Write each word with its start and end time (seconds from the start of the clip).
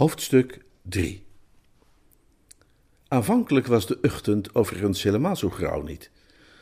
Hoofdstuk 0.00 0.58
3 0.82 1.22
Aanvankelijk 3.08 3.66
was 3.66 3.86
de 3.86 3.98
ochtend 4.02 4.54
overigens 4.54 5.02
helemaal 5.02 5.36
zo 5.36 5.50
grauw 5.50 5.82
niet. 5.82 6.10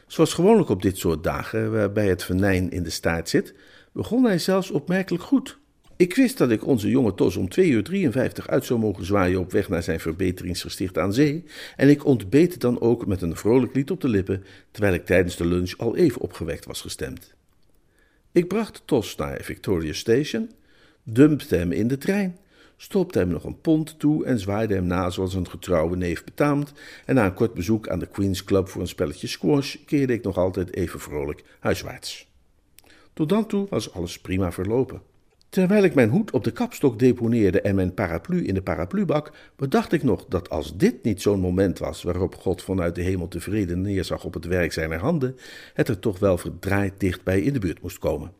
Zoals 0.06 0.34
gewoonlijk 0.34 0.69
op 0.69 0.83
dit 0.83 0.98
soort 0.98 1.24
dagen, 1.24 1.73
waarbij 1.73 2.09
het 2.09 2.24
venijn 2.24 2.70
in 2.70 2.82
de 2.82 2.91
staart 2.91 3.29
zit, 3.29 3.55
begon 3.93 4.24
hij 4.24 4.38
zelfs 4.38 4.70
opmerkelijk 4.70 5.24
goed. 5.24 5.59
Ik 5.96 6.15
wist 6.15 6.38
dat 6.38 6.51
ik 6.51 6.66
onze 6.66 6.91
jonge 6.91 7.15
Tos 7.15 7.37
om 7.37 7.48
2 7.48 7.69
uur 7.69 7.84
53 7.84 8.48
uit 8.48 8.65
zou 8.65 8.80
mogen 8.80 9.05
zwaaien 9.05 9.41
op 9.41 9.52
weg 9.52 9.68
naar 9.68 9.82
zijn 9.82 10.01
verbeteringsgesticht 10.01 10.98
aan 10.98 11.12
zee, 11.12 11.45
en 11.77 11.88
ik 11.88 12.05
ontbeet 12.05 12.60
dan 12.60 12.80
ook 12.80 13.07
met 13.07 13.23
een 13.23 13.37
vrolijk 13.37 13.74
lied 13.74 13.91
op 13.91 14.01
de 14.01 14.09
lippen, 14.09 14.45
terwijl 14.70 14.95
ik 14.95 15.07
tijdens 15.07 15.37
de 15.37 15.46
lunch 15.46 15.77
al 15.77 15.96
even 15.96 16.20
opgewekt 16.20 16.65
was 16.65 16.80
gestemd. 16.80 17.34
Ik 18.32 18.48
bracht 18.48 18.82
Tos 18.84 19.16
naar 19.16 19.41
Victoria 19.43 19.93
Station, 19.93 20.51
dumpte 21.02 21.57
hem 21.57 21.73
in 21.73 21.88
de 21.88 21.99
trein, 21.99 22.38
stopte 22.80 23.18
hem 23.18 23.29
nog 23.29 23.45
een 23.45 23.60
pond 23.60 23.98
toe 23.98 24.24
en 24.24 24.38
zwaaide 24.38 24.74
hem 24.74 24.87
na 24.87 25.10
zoals 25.10 25.34
een 25.34 25.48
getrouwe 25.48 25.96
neef 25.96 26.24
betaamt, 26.24 26.73
en 27.04 27.15
na 27.15 27.24
een 27.24 27.34
kort 27.34 27.54
bezoek 27.54 27.88
aan 27.88 27.98
de 27.98 28.07
Queen's 28.07 28.45
Club 28.45 28.68
voor 28.68 28.80
een 28.80 28.88
spelletje 28.88 29.26
squash 29.26 29.76
keerde 29.87 30.12
ik 30.12 30.23
nog 30.23 30.37
altijd 30.37 30.74
even 30.74 31.01
vrolijk 31.01 31.45
huiswaarts. 31.60 32.29
Tot 33.12 33.29
dan 33.29 33.46
toe 33.46 33.66
was 33.71 33.93
alles 33.93 34.21
prima 34.21 34.52
verlopen. 34.52 35.02
Terwijl 35.49 35.82
ik 35.82 35.95
mijn 35.95 36.10
hoed 36.10 36.30
op 36.30 36.45
de 36.45 36.51
kapstok 36.51 36.99
deponeerde 36.99 37.60
en 37.60 37.74
mijn 37.74 37.95
paraplu 37.95 38.45
in 38.45 38.54
de 38.54 38.62
paraplubak, 38.62 39.32
bedacht 39.56 39.93
ik 39.93 40.02
nog 40.02 40.24
dat 40.29 40.51
als 40.51 40.76
dit 40.76 41.02
niet 41.02 41.23
zo'n 41.23 41.40
moment 41.40 41.79
was 41.79 42.02
waarop 42.02 42.34
God 42.34 42.62
vanuit 42.62 42.95
de 42.95 43.02
hemel 43.02 43.29
tevreden 43.29 43.80
neerzag 43.80 44.24
op 44.24 44.34
het 44.34 44.45
werk 44.45 44.73
zijner 44.73 44.99
handen, 44.99 45.37
het 45.74 45.88
er 45.88 45.99
toch 45.99 46.18
wel 46.18 46.38
verdraaid 46.38 47.01
dichtbij 47.01 47.40
in 47.40 47.52
de 47.52 47.59
buurt 47.59 47.82
moest 47.82 47.99
komen. 47.99 48.32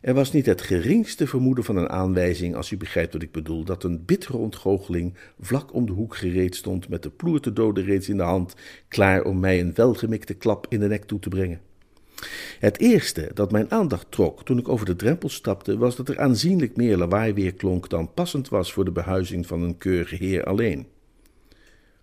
Er 0.00 0.14
was 0.14 0.32
niet 0.32 0.46
het 0.46 0.62
geringste 0.62 1.26
vermoeden 1.26 1.64
van 1.64 1.76
een 1.76 1.88
aanwijzing, 1.88 2.54
als 2.54 2.70
u 2.70 2.76
begrijpt 2.76 3.12
wat 3.12 3.22
ik 3.22 3.32
bedoel, 3.32 3.64
dat 3.64 3.84
een 3.84 4.04
bittere 4.04 4.36
ontgoocheling 4.36 5.14
vlak 5.40 5.74
om 5.74 5.86
de 5.86 5.92
hoek 5.92 6.16
gereed 6.16 6.56
stond 6.56 6.88
met 6.88 7.02
de 7.02 7.10
ploer 7.10 7.54
doden 7.54 7.84
reeds 7.84 8.08
in 8.08 8.16
de 8.16 8.22
hand, 8.22 8.54
klaar 8.88 9.24
om 9.24 9.40
mij 9.40 9.60
een 9.60 9.74
welgemikte 9.74 10.34
klap 10.34 10.66
in 10.68 10.80
de 10.80 10.86
nek 10.86 11.04
toe 11.04 11.18
te 11.18 11.28
brengen. 11.28 11.60
Het 12.58 12.78
eerste 12.78 13.30
dat 13.34 13.52
mijn 13.52 13.70
aandacht 13.70 14.06
trok 14.10 14.44
toen 14.44 14.58
ik 14.58 14.68
over 14.68 14.86
de 14.86 14.96
drempel 14.96 15.28
stapte, 15.28 15.78
was 15.78 15.96
dat 15.96 16.08
er 16.08 16.18
aanzienlijk 16.18 16.76
meer 16.76 16.96
lawaai 16.96 17.32
weerklonk 17.32 17.88
dan 17.88 18.14
passend 18.14 18.48
was 18.48 18.72
voor 18.72 18.84
de 18.84 18.92
behuizing 18.92 19.46
van 19.46 19.62
een 19.62 19.78
keurige 19.78 20.24
heer 20.24 20.44
alleen. 20.44 20.86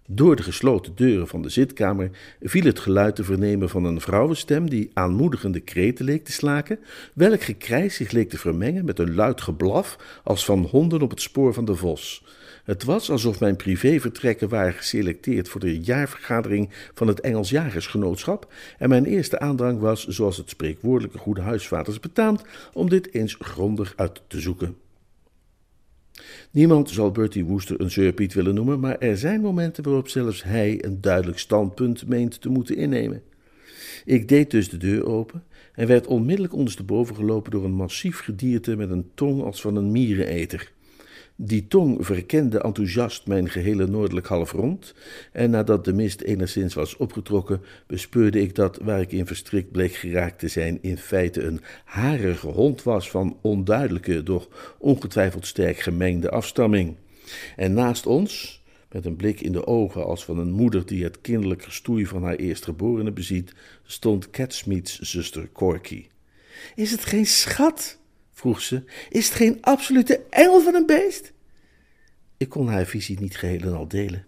Door 0.10 0.36
de 0.36 0.44
gesloten 0.44 0.96
deuren 0.96 1.28
van 1.28 1.42
de 1.42 1.50
zitkamer 1.50 2.10
viel 2.42 2.64
het 2.64 2.80
geluid 2.80 3.16
te 3.16 3.24
vernemen 3.24 3.70
van 3.70 3.84
een 3.84 4.02
vrouwenstem 4.02 4.70
die 4.70 4.92
aanmoedigende 4.94 5.60
kreten 5.60 6.06
leek 6.06 6.26
te 6.26 6.32
slaken, 6.32 6.80
welk 7.14 7.42
gekrijs 7.42 7.96
zich 7.96 8.12
leek 8.12 8.30
te 8.30 8.38
vermengen 8.38 8.86
met 8.86 9.00
een 9.00 9.16
luid 9.16 9.42
geblaf 9.42 10.22
als 10.24 10.46
van 10.46 10.60
honden 10.60 11.02
op 11.02 11.10
het 11.10 11.22
spoor 11.22 11.54
van 11.54 11.66
de 11.66 11.76
vos. 11.76 12.26
Het 12.64 12.84
was 12.84 13.12
alsof 13.12 13.40
mijn 13.40 13.56
privévertrekken 13.56 14.50
waren 14.50 14.74
geselecteerd 14.74 15.50
voor 15.50 15.60
de 15.60 15.80
jaarvergadering 15.80 16.70
van 16.94 17.08
het 17.08 17.20
Engels 17.20 17.50
Jagersgenootschap 17.50 18.54
en 18.78 18.90
mijn 18.90 19.06
eerste 19.06 19.40
aandrang 19.40 19.80
was, 19.80 20.08
zoals 20.08 20.38
het 20.38 20.50
spreekwoordelijke 20.50 21.18
goede 21.18 21.42
huisvaders 21.42 22.00
betaamt, 22.00 22.44
om 22.74 22.90
dit 22.90 23.14
eens 23.14 23.36
grondig 23.40 23.94
uit 23.96 24.22
te 24.28 24.40
zoeken. 24.40 24.87
Niemand 26.52 26.90
zal 26.90 27.12
Bertie 27.12 27.46
Wooster 27.46 27.82
een 27.82 27.92
zeurpiet 27.92 28.34
willen 28.34 28.56
noemen, 28.56 28.80
maar 28.80 28.98
er 28.98 29.18
zijn 29.18 29.42
momenten 29.42 29.84
waarop 29.84 30.08
zelfs 30.08 30.44
hij 30.44 30.86
een 30.86 31.02
duidelijk 31.02 31.40
standpunt 31.40 32.08
meent 32.08 32.42
te 32.42 32.50
moeten 32.50 32.76
innemen. 32.76 33.22
Ik 34.06 34.28
deed 34.28 34.52
dus 34.52 34.70
de 34.70 34.78
deur 34.78 35.06
open 35.06 35.44
en 35.74 35.88
werd 35.88 36.08
onmiddellijk 36.08 36.54
ondersteboven 36.54 37.16
gelopen 37.16 37.52
door 37.52 37.64
een 37.64 37.74
massief 37.74 38.20
gedierte 38.20 38.76
met 38.76 38.90
een 38.90 39.10
tong 39.14 39.44
als 39.44 39.62
van 39.62 39.76
een 39.76 39.92
miereneter. 39.92 40.72
Die 41.40 41.68
tong 41.68 42.06
verkende 42.06 42.60
enthousiast 42.60 43.28
mijn 43.28 43.50
gehele 43.50 43.88
noordelijk 43.88 44.28
halfrond, 44.28 44.94
en 45.32 45.50
nadat 45.50 45.86
de 45.86 45.94
mist 45.94 46.22
enigszins 46.22 46.74
was 46.74 46.98
opgetrokken, 46.98 47.62
bespeurde 47.88 48.42
ik 48.42 48.56
dat, 48.56 48.78
waar 48.82 49.02
ik 49.02 49.12
in 49.12 49.26
verstrikt 49.26 49.72
bleek 49.72 49.94
geraakt 49.94 50.40
te 50.40 50.48
zijn, 50.48 50.80
in 50.82 50.98
feite 50.98 51.44
een 51.44 51.62
harige 51.86 52.48
hond 52.48 52.84
was 52.84 53.10
van 53.10 53.38
onduidelijke, 53.42 54.24
doch 54.24 54.76
ongetwijfeld 54.78 55.46
sterk 55.46 55.80
gemengde 55.80 56.30
afstamming. 56.30 56.96
En 57.56 57.74
naast 57.74 58.06
ons, 58.06 58.64
met 58.92 59.06
een 59.06 59.16
blik 59.16 59.42
in 59.42 59.52
de 59.52 59.68
ogen 59.68 60.06
als 60.06 60.26
van 60.26 60.40
een 60.40 60.52
moeder 60.52 60.86
die 60.86 61.04
het 61.04 61.22
kinderlijk 61.22 61.64
gestoei 61.64 62.06
van 62.06 62.24
haar 62.24 62.36
eerstgeborene 62.36 63.12
beziet, 63.12 63.54
stond 63.86 64.30
Catsmeets 64.30 65.00
zuster 65.00 65.50
Corky. 65.52 66.08
Is 66.76 66.92
het 66.92 67.06
geen 67.06 67.26
schat? 67.26 67.97
Vroeg 68.38 68.62
ze. 68.62 68.84
Is 69.10 69.26
het 69.26 69.36
geen 69.36 69.58
absolute 69.62 70.22
engel 70.30 70.62
van 70.62 70.76
een 70.76 70.86
beest? 70.86 71.34
Ik 72.38 72.50
kon 72.50 72.68
haar 72.68 72.86
visie 72.86 73.20
niet 73.20 73.38
geheel 73.38 73.62
en 73.62 73.74
al 73.74 73.88
delen. 73.88 74.26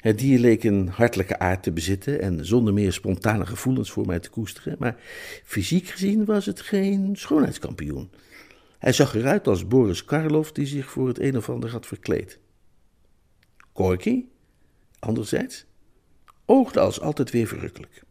Het 0.00 0.18
dier 0.18 0.38
leek 0.38 0.64
een 0.64 0.88
hartelijke 0.88 1.38
aard 1.38 1.62
te 1.62 1.72
bezitten 1.72 2.20
en 2.20 2.46
zonder 2.46 2.74
meer 2.74 2.92
spontane 2.92 3.46
gevoelens 3.46 3.90
voor 3.90 4.06
mij 4.06 4.20
te 4.20 4.30
koesteren, 4.30 4.76
maar 4.78 4.96
fysiek 5.44 5.86
gezien 5.86 6.24
was 6.24 6.46
het 6.46 6.60
geen 6.60 7.16
schoonheidskampioen. 7.16 8.10
Hij 8.78 8.92
zag 8.92 9.14
eruit 9.14 9.46
als 9.48 9.66
Boris 9.66 10.04
Karloff 10.04 10.52
die 10.52 10.66
zich 10.66 10.90
voor 10.90 11.08
het 11.08 11.18
een 11.18 11.36
of 11.36 11.50
ander 11.50 11.70
had 11.70 11.86
verkleed. 11.86 12.38
Corky, 13.72 14.24
anderzijds, 14.98 15.66
oogde 16.44 16.80
als 16.80 17.00
altijd 17.00 17.30
weer 17.30 17.46
verrukkelijk. 17.46 18.02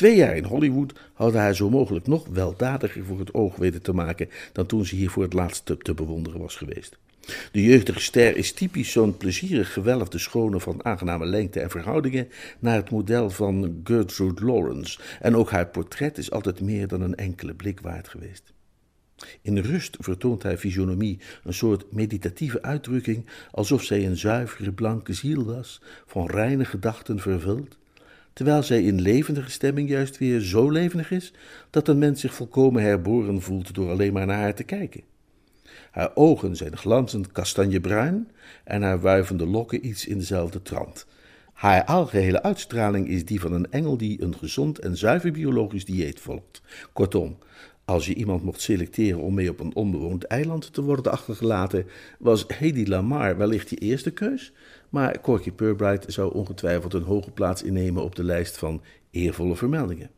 Twee 0.00 0.16
jaar 0.16 0.36
in 0.36 0.44
Hollywood 0.44 0.92
hadden 1.12 1.40
haar 1.40 1.54
zo 1.54 1.70
mogelijk 1.70 2.06
nog 2.06 2.26
weldadiger 2.28 3.04
voor 3.04 3.18
het 3.18 3.34
oog 3.34 3.56
weten 3.56 3.82
te 3.82 3.92
maken 3.92 4.28
dan 4.52 4.66
toen 4.66 4.86
ze 4.86 4.94
hier 4.96 5.10
voor 5.10 5.22
het 5.22 5.32
laatst 5.32 5.72
te, 5.82 5.94
bewonderen 5.94 6.40
was 6.40 6.56
geweest. 6.56 6.98
De 7.52 7.62
jeugdige 7.62 8.00
ster 8.00 8.36
is 8.36 8.52
typisch 8.52 8.92
zo'n 8.92 9.16
plezierig 9.16 9.72
gewelfde 9.72 10.18
schone 10.18 10.60
van 10.60 10.84
aangename 10.84 11.26
lengte 11.26 11.60
en 11.60 11.70
verhoudingen 11.70 12.28
naar 12.58 12.76
het 12.76 12.90
model 12.90 13.30
van 13.30 13.80
Gertrude 13.84 14.44
Lawrence, 14.44 14.98
en 15.20 15.36
ook 15.36 15.50
haar 15.50 15.66
portret 15.66 16.18
is 16.18 16.30
altijd 16.30 16.60
meer 16.60 16.88
dan 16.88 17.00
een 17.00 17.16
enkele 17.16 17.54
blik 17.54 17.80
waard 17.80 18.08
geweest. 18.08 18.52
In 19.42 19.58
rust 19.58 19.96
vertoont 19.98 20.42
haar 20.42 20.56
fysionomie 20.56 21.20
een 21.44 21.54
soort 21.54 21.92
meditatieve 21.92 22.62
uitdrukking, 22.62 23.26
alsof 23.50 23.82
zij 23.82 24.06
een 24.06 24.16
zuivere 24.16 24.72
blanke 24.72 25.12
ziel 25.12 25.44
was, 25.44 25.82
van 26.06 26.26
reine 26.26 26.64
gedachten 26.64 27.18
vervuld, 27.18 27.78
terwijl 28.32 28.62
zij 28.62 28.82
in 28.82 29.00
levendige 29.00 29.50
stemming 29.50 29.88
juist 29.88 30.18
weer 30.18 30.40
zo 30.40 30.70
levendig 30.70 31.10
is 31.10 31.32
dat 31.70 31.88
een 31.88 31.98
mens 31.98 32.20
zich 32.20 32.34
volkomen 32.34 32.82
herboren 32.82 33.42
voelt 33.42 33.74
door 33.74 33.90
alleen 33.90 34.12
maar 34.12 34.26
naar 34.26 34.40
haar 34.40 34.54
te 34.54 34.64
kijken. 34.64 35.02
Haar 35.90 36.10
ogen 36.14 36.56
zijn 36.56 36.76
glanzend 36.76 37.32
kastanjebruin 37.32 38.28
en 38.64 38.82
haar 38.82 39.00
wuivende 39.00 39.46
lokken 39.46 39.86
iets 39.86 40.06
in 40.06 40.18
dezelfde 40.18 40.62
trant. 40.62 41.06
Haar 41.52 41.84
algehele 41.84 42.42
uitstraling 42.42 43.08
is 43.08 43.24
die 43.24 43.40
van 43.40 43.52
een 43.52 43.72
engel 43.72 43.96
die 43.96 44.22
een 44.22 44.36
gezond 44.36 44.78
en 44.78 44.96
zuiver 44.96 45.32
biologisch 45.32 45.84
dieet 45.84 46.20
volgt. 46.20 46.62
Kortom, 46.92 47.38
als 47.84 48.06
je 48.06 48.14
iemand 48.14 48.42
mocht 48.42 48.60
selecteren 48.60 49.20
om 49.20 49.34
mee 49.34 49.50
op 49.50 49.60
een 49.60 49.74
onbewoond 49.74 50.24
eiland 50.24 50.72
te 50.72 50.82
worden 50.82 51.12
achtergelaten, 51.12 51.86
was 52.18 52.44
Hedy 52.48 52.84
Lamar 52.84 53.36
wellicht 53.36 53.70
je 53.70 53.76
eerste 53.76 54.10
keus, 54.10 54.52
maar 54.90 55.20
Corky 55.20 55.52
Purbright 55.52 56.12
zou 56.12 56.34
ongetwijfeld 56.34 56.94
een 56.94 57.02
hoge 57.02 57.30
plaats 57.30 57.62
innemen 57.62 58.02
op 58.02 58.14
de 58.14 58.24
lijst 58.24 58.58
van 58.58 58.82
eervolle 59.10 59.56
vermeldingen. 59.56 60.10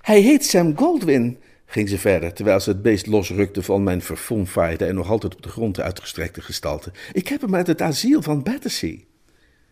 Hij 0.00 0.20
heet 0.20 0.44
Sam 0.44 0.76
Goldwyn, 0.76 1.38
ging 1.66 1.88
ze 1.88 1.98
verder, 1.98 2.32
terwijl 2.32 2.60
ze 2.60 2.70
het 2.70 2.82
beest 2.82 3.06
losrukte 3.06 3.62
van 3.62 3.82
mijn 3.82 4.02
verfonfaaide 4.02 4.84
en 4.84 4.94
nog 4.94 5.10
altijd 5.10 5.34
op 5.34 5.42
de 5.42 5.48
grond 5.48 5.80
uitgestrekte 5.80 6.40
gestalte. 6.40 6.92
Ik 7.12 7.28
heb 7.28 7.40
hem 7.40 7.54
uit 7.54 7.66
het 7.66 7.82
asiel 7.82 8.22
van 8.22 8.42
Battersea. 8.42 8.96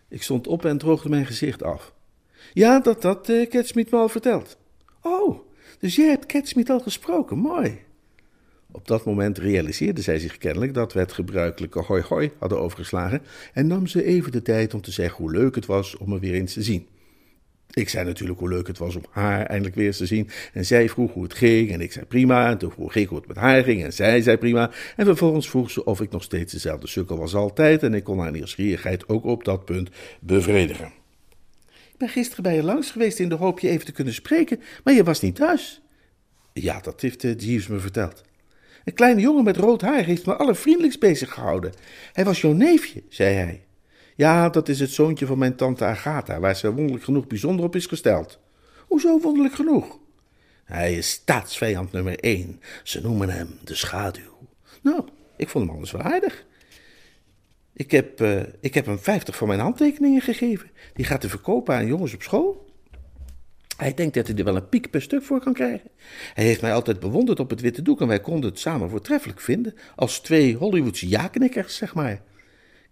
Ik 0.09 0.23
stond 0.23 0.47
op 0.47 0.65
en 0.65 0.77
droogde 0.77 1.09
mijn 1.09 1.25
gezicht 1.25 1.63
af. 1.63 1.93
Ja, 2.53 2.79
dat 2.79 3.03
had 3.03 3.29
uh, 3.29 3.51
me 3.73 3.87
al 3.89 4.09
verteld. 4.09 4.57
Oh, 5.01 5.39
dus 5.79 5.95
jij 5.95 6.07
hebt 6.07 6.25
Catsmeet 6.25 6.69
al 6.69 6.79
gesproken, 6.79 7.37
mooi. 7.37 7.85
Op 8.71 8.87
dat 8.87 9.05
moment 9.05 9.37
realiseerde 9.37 10.01
zij 10.01 10.19
zich 10.19 10.37
kennelijk 10.37 10.73
dat 10.73 10.93
we 10.93 10.99
het 10.99 11.11
gebruikelijke 11.11 11.79
hoi 11.79 12.01
hoi 12.01 12.31
hadden 12.39 12.59
overgeslagen 12.59 13.21
en 13.53 13.67
nam 13.67 13.87
ze 13.87 14.03
even 14.03 14.31
de 14.31 14.41
tijd 14.41 14.73
om 14.73 14.81
te 14.81 14.91
zeggen 14.91 15.23
hoe 15.23 15.31
leuk 15.31 15.55
het 15.55 15.65
was 15.65 15.97
om 15.97 16.09
me 16.09 16.19
weer 16.19 16.33
eens 16.33 16.53
te 16.53 16.63
zien. 16.63 16.87
Ik 17.71 17.89
zei 17.89 18.05
natuurlijk 18.05 18.39
hoe 18.39 18.49
leuk 18.49 18.67
het 18.67 18.77
was 18.77 18.95
om 18.95 19.03
haar 19.09 19.45
eindelijk 19.45 19.75
weer 19.75 19.85
eens 19.85 19.97
te 19.97 20.05
zien. 20.05 20.29
En 20.53 20.65
zij 20.65 20.89
vroeg 20.89 21.13
hoe 21.13 21.23
het 21.23 21.33
ging 21.33 21.71
en 21.71 21.81
ik 21.81 21.91
zei 21.91 22.05
prima. 22.05 22.49
En 22.49 22.57
toen 22.57 22.71
vroeg 22.71 22.95
ik 22.95 23.07
hoe 23.07 23.17
het 23.17 23.27
met 23.27 23.37
haar 23.37 23.63
ging 23.63 23.83
en 23.83 23.93
zij 23.93 24.21
zei 24.21 24.37
prima. 24.37 24.71
En 24.95 25.05
vervolgens 25.05 25.49
vroeg 25.49 25.71
ze 25.71 25.83
of 25.83 26.01
ik 26.01 26.11
nog 26.11 26.23
steeds 26.23 26.53
dezelfde 26.53 26.87
sukkel 26.87 27.17
was 27.17 27.35
altijd. 27.35 27.83
En 27.83 27.93
ik 27.93 28.03
kon 28.03 28.19
haar 28.19 28.31
nieuwsgierigheid 28.31 29.09
ook 29.09 29.25
op 29.25 29.43
dat 29.43 29.65
punt 29.65 29.89
bevredigen. 30.19 30.91
Ik 31.67 31.97
ben 31.97 32.09
gisteren 32.09 32.43
bij 32.43 32.55
je 32.55 32.63
langs 32.63 32.91
geweest 32.91 33.19
in 33.19 33.29
de 33.29 33.35
hoop 33.35 33.59
je 33.59 33.69
even 33.69 33.85
te 33.85 33.91
kunnen 33.91 34.13
spreken, 34.13 34.59
maar 34.83 34.93
je 34.93 35.03
was 35.03 35.21
niet 35.21 35.35
thuis. 35.35 35.81
Ja, 36.53 36.79
dat 36.79 37.01
heeft 37.01 37.21
Jeeves 37.21 37.67
me 37.67 37.79
verteld. 37.79 38.23
Een 38.87 38.93
kleine 38.93 39.21
jongen 39.21 39.43
met 39.43 39.57
rood 39.57 39.81
haar 39.81 40.03
heeft 40.03 40.25
me 40.25 40.35
allervriendelijkst 40.35 40.99
bezig 40.99 41.33
gehouden. 41.33 41.73
Hij 42.13 42.25
was 42.25 42.41
jouw 42.41 42.51
neefje, 42.51 43.03
zei 43.09 43.35
hij. 43.35 43.65
Ja, 44.15 44.49
dat 44.49 44.69
is 44.69 44.79
het 44.79 44.91
zoontje 44.91 45.25
van 45.25 45.37
mijn 45.37 45.55
tante 45.55 45.85
Agatha, 45.85 46.39
waar 46.39 46.55
ze 46.55 46.73
wonderlijk 46.73 47.03
genoeg 47.03 47.27
bijzonder 47.27 47.65
op 47.65 47.75
is 47.75 47.85
gesteld. 47.85 48.39
Hoezo 48.87 49.19
wonderlijk 49.19 49.55
genoeg? 49.55 49.99
Hij 50.63 50.95
is 50.95 51.09
staatsvijand 51.09 51.91
nummer 51.91 52.19
één. 52.19 52.61
Ze 52.83 53.01
noemen 53.01 53.29
hem 53.29 53.59
de 53.63 53.75
schaduw. 53.75 54.37
Nou, 54.81 55.03
ik 55.37 55.49
vond 55.49 55.65
hem 55.65 55.73
anders 55.73 55.91
wel 55.91 56.01
aardig. 56.01 56.45
Ik 57.73 57.91
heb, 57.91 58.21
uh, 58.21 58.41
ik 58.59 58.73
heb 58.73 58.85
hem 58.85 58.99
vijftig 58.99 59.35
van 59.35 59.47
mijn 59.47 59.59
handtekeningen 59.59 60.21
gegeven. 60.21 60.69
Die 60.93 61.05
gaat 61.05 61.21
te 61.21 61.29
verkopen 61.29 61.75
aan 61.75 61.87
jongens 61.87 62.13
op 62.13 62.21
school. 62.21 62.66
Hij 63.77 63.93
denkt 63.93 64.13
dat 64.13 64.27
hij 64.27 64.35
er 64.35 64.43
wel 64.43 64.55
een 64.55 64.69
piek 64.69 64.89
per 64.89 65.01
stuk 65.01 65.23
voor 65.23 65.39
kan 65.39 65.53
krijgen. 65.53 65.89
Hij 66.33 66.43
heeft 66.43 66.61
mij 66.61 66.73
altijd 66.73 66.99
bewonderd 66.99 67.39
op 67.39 67.49
het 67.49 67.61
witte 67.61 67.81
doek 67.81 68.01
en 68.01 68.07
wij 68.07 68.19
konden 68.19 68.49
het 68.49 68.59
samen 68.59 68.89
voortreffelijk 68.89 69.41
vinden. 69.41 69.73
Als 69.95 70.19
twee 70.19 70.55
Hollywoodse 70.55 71.07
ja-knikkers, 71.07 71.75
zeg 71.75 71.93
maar. 71.95 72.21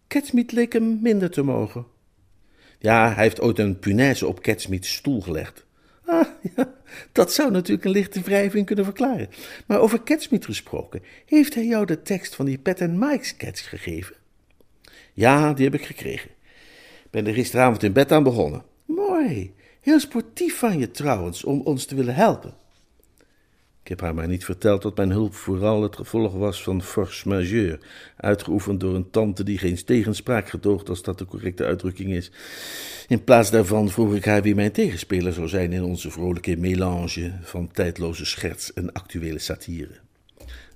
Catsmeet 0.07 0.51
leek 0.51 0.73
hem 0.73 0.99
minder 1.01 1.29
te 1.29 1.41
mogen. 1.41 1.85
Ja, 2.79 3.13
hij 3.13 3.23
heeft 3.23 3.41
ooit 3.41 3.59
een 3.59 3.79
punaise 3.79 4.27
op 4.27 4.41
Catsmeets 4.41 4.93
stoel 4.93 5.21
gelegd. 5.21 5.65
Ah, 6.05 6.27
ja, 6.55 6.73
dat 7.11 7.33
zou 7.33 7.51
natuurlijk 7.51 7.85
een 7.85 7.91
lichte 7.91 8.21
wrijving 8.21 8.65
kunnen 8.65 8.85
verklaren. 8.85 9.29
Maar 9.65 9.79
over 9.79 10.03
Catsmeet 10.03 10.45
gesproken, 10.45 11.01
heeft 11.25 11.55
hij 11.55 11.65
jou 11.65 11.85
de 11.85 12.01
tekst 12.01 12.35
van 12.35 12.45
die 12.45 12.57
Pet 12.57 12.81
and 12.81 12.99
Mike 12.99 13.25
sketch 13.25 13.69
gegeven? 13.69 14.15
Ja, 15.13 15.53
die 15.53 15.65
heb 15.65 15.73
ik 15.73 15.85
gekregen. 15.85 16.29
Ik 17.03 17.11
ben 17.11 17.27
er 17.27 17.33
gisteravond 17.33 17.83
in 17.83 17.93
bed 17.93 18.11
aan 18.11 18.23
begonnen. 18.23 18.63
Mooi. 18.85 19.53
Heel 19.85 19.99
sportief 19.99 20.57
van 20.57 20.79
je 20.79 20.91
trouwens, 20.91 21.43
om 21.43 21.61
ons 21.61 21.85
te 21.85 21.95
willen 21.95 22.15
helpen. 22.15 22.53
Ik 23.81 23.87
heb 23.87 24.01
haar 24.01 24.13
maar 24.13 24.27
niet 24.27 24.45
verteld 24.45 24.81
dat 24.81 24.97
mijn 24.97 25.09
hulp 25.09 25.33
vooral 25.33 25.83
het 25.83 25.95
gevolg 25.95 26.33
was 26.33 26.63
van 26.63 26.81
force 26.81 27.27
majeure, 27.27 27.79
uitgeoefend 28.17 28.79
door 28.79 28.95
een 28.95 29.09
tante 29.09 29.43
die 29.43 29.57
geen 29.57 29.85
tegenspraak 29.85 30.49
gedoogt 30.49 30.89
als 30.89 31.01
dat 31.01 31.17
de 31.17 31.25
correcte 31.25 31.65
uitdrukking 31.65 32.13
is. 32.13 32.31
In 33.07 33.23
plaats 33.23 33.51
daarvan 33.51 33.89
vroeg 33.89 34.15
ik 34.15 34.25
haar 34.25 34.41
wie 34.41 34.55
mijn 34.55 34.71
tegenspeler 34.71 35.33
zou 35.33 35.47
zijn 35.47 35.73
in 35.73 35.83
onze 35.83 36.11
vrolijke 36.11 36.57
melange 36.57 37.33
van 37.41 37.71
tijdloze 37.71 38.25
scherts 38.25 38.73
en 38.73 38.93
actuele 38.93 39.39
satire. 39.39 39.99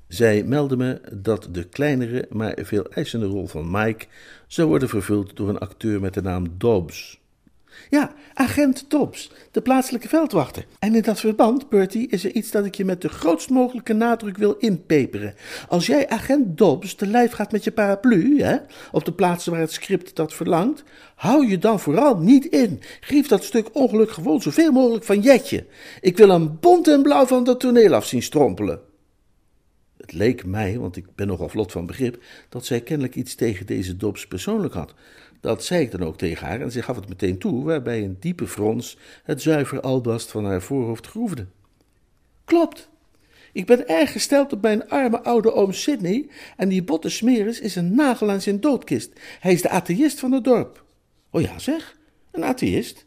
Zij 0.08 0.44
meldde 0.44 0.78
me 0.78 1.02
dat 1.14 1.48
de 1.52 1.64
kleinere, 1.64 2.26
maar 2.30 2.58
veel 2.62 2.90
eisende 2.90 3.26
rol 3.26 3.48
van 3.48 3.72
Mike 3.72 4.06
zou 4.48 4.68
worden 4.68 4.90
vervuld 4.90 5.36
door 5.36 5.50
een 5.50 5.60
acteur 5.60 6.00
met 6.00 6.14
de 6.14 6.22
naam 6.22 6.48
Dobbs. 6.58 7.20
Ja, 7.90 8.14
agent 8.34 8.86
Dobbs, 8.90 9.32
de 9.52 9.62
plaatselijke 9.62 10.08
veldwachter. 10.08 10.66
En 10.80 10.96
in 10.96 11.02
dat 11.02 11.20
verband, 11.20 11.70
Bertie, 11.70 12.08
is 12.08 12.24
er 12.24 12.32
iets 12.32 12.52
dat 12.52 12.66
ik 12.66 12.76
je 12.76 12.86
met 12.86 13.02
de 13.02 13.10
grootst 13.10 13.50
mogelijke 13.50 13.94
nadruk 13.94 14.38
wil 14.38 14.54
inpeperen. 14.54 15.36
Als 15.68 15.86
jij 15.86 16.10
agent 16.10 16.58
Dobbs 16.58 16.96
te 16.96 17.08
lijf 17.08 17.32
gaat 17.32 17.52
met 17.52 17.64
je 17.64 17.72
paraplu, 17.72 18.42
hè, 18.42 18.58
op 18.92 19.06
de 19.06 19.14
plaatsen 19.14 19.52
waar 19.52 19.62
het 19.62 19.72
script 19.72 20.16
dat 20.16 20.34
verlangt, 20.34 20.84
hou 21.16 21.48
je 21.48 21.58
dan 21.58 21.80
vooral 21.80 22.18
niet 22.18 22.46
in. 22.46 22.82
Geef 23.00 23.28
dat 23.28 23.44
stuk 23.44 23.70
ongeluk 23.76 24.12
gewoon 24.12 24.42
zoveel 24.42 24.72
mogelijk 24.72 25.06
van 25.06 25.20
Jetje. 25.20 25.66
Ik 26.02 26.18
wil 26.18 26.30
een 26.30 26.60
bont 26.60 26.88
en 26.88 27.02
blauw 27.02 27.26
van 27.26 27.44
dat 27.44 27.60
toneel 27.60 27.94
af 27.94 28.06
zien 28.06 28.24
strompelen. 28.24 28.80
Het 29.98 30.14
leek 30.14 30.46
mij, 30.46 30.80
want 30.80 30.96
ik 30.96 31.06
ben 31.16 31.28
nogal 31.28 31.50
vlot 31.50 31.72
van 31.72 31.86
begrip, 31.86 32.24
dat 32.50 32.66
zij 32.66 32.82
kennelijk 32.82 33.16
iets 33.16 33.36
tegen 33.36 33.66
deze 33.66 33.98
Dobbs 33.98 34.28
persoonlijk 34.28 34.74
had. 34.74 34.94
Dat 35.40 35.64
zei 35.64 35.82
ik 35.82 35.92
dan 35.92 36.04
ook 36.04 36.18
tegen 36.18 36.48
haar 36.48 36.62
en 36.62 36.72
ze 36.72 36.82
gaf 36.82 36.96
het 36.96 37.10
meteen 37.10 37.38
toe, 37.38 37.64
waarbij 37.64 38.04
een 38.04 38.18
diepe 38.20 38.48
frons 38.48 38.98
het 39.24 39.42
zuiver 39.42 39.82
albast 39.82 40.32
van 40.32 40.46
haar 40.46 40.62
voorhoofd 40.62 41.08
groefde. 41.08 41.48
Klopt. 42.46 42.90
Ik 43.54 43.66
ben 43.66 43.88
erg 43.88 44.12
gesteld 44.12 44.54
op 44.54 44.62
mijn 44.62 44.90
arme 44.90 45.24
oude 45.24 45.54
oom 45.54 45.72
Sidney 45.72 46.28
en 46.58 46.70
die 46.70 46.84
botte 46.84 47.10
smeris 47.10 47.60
is 47.60 47.76
een 47.76 47.96
nagel 47.96 48.30
aan 48.30 48.42
zijn 48.42 48.60
doodkist. 48.60 49.20
Hij 49.40 49.54
is 49.54 49.62
de 49.62 49.70
atheïst 49.70 50.20
van 50.20 50.32
het 50.32 50.44
dorp. 50.44 50.84
Oh 51.32 51.42
ja, 51.42 51.60
zeg, 51.60 51.98
een 52.32 52.44
atheïst? 52.44 53.06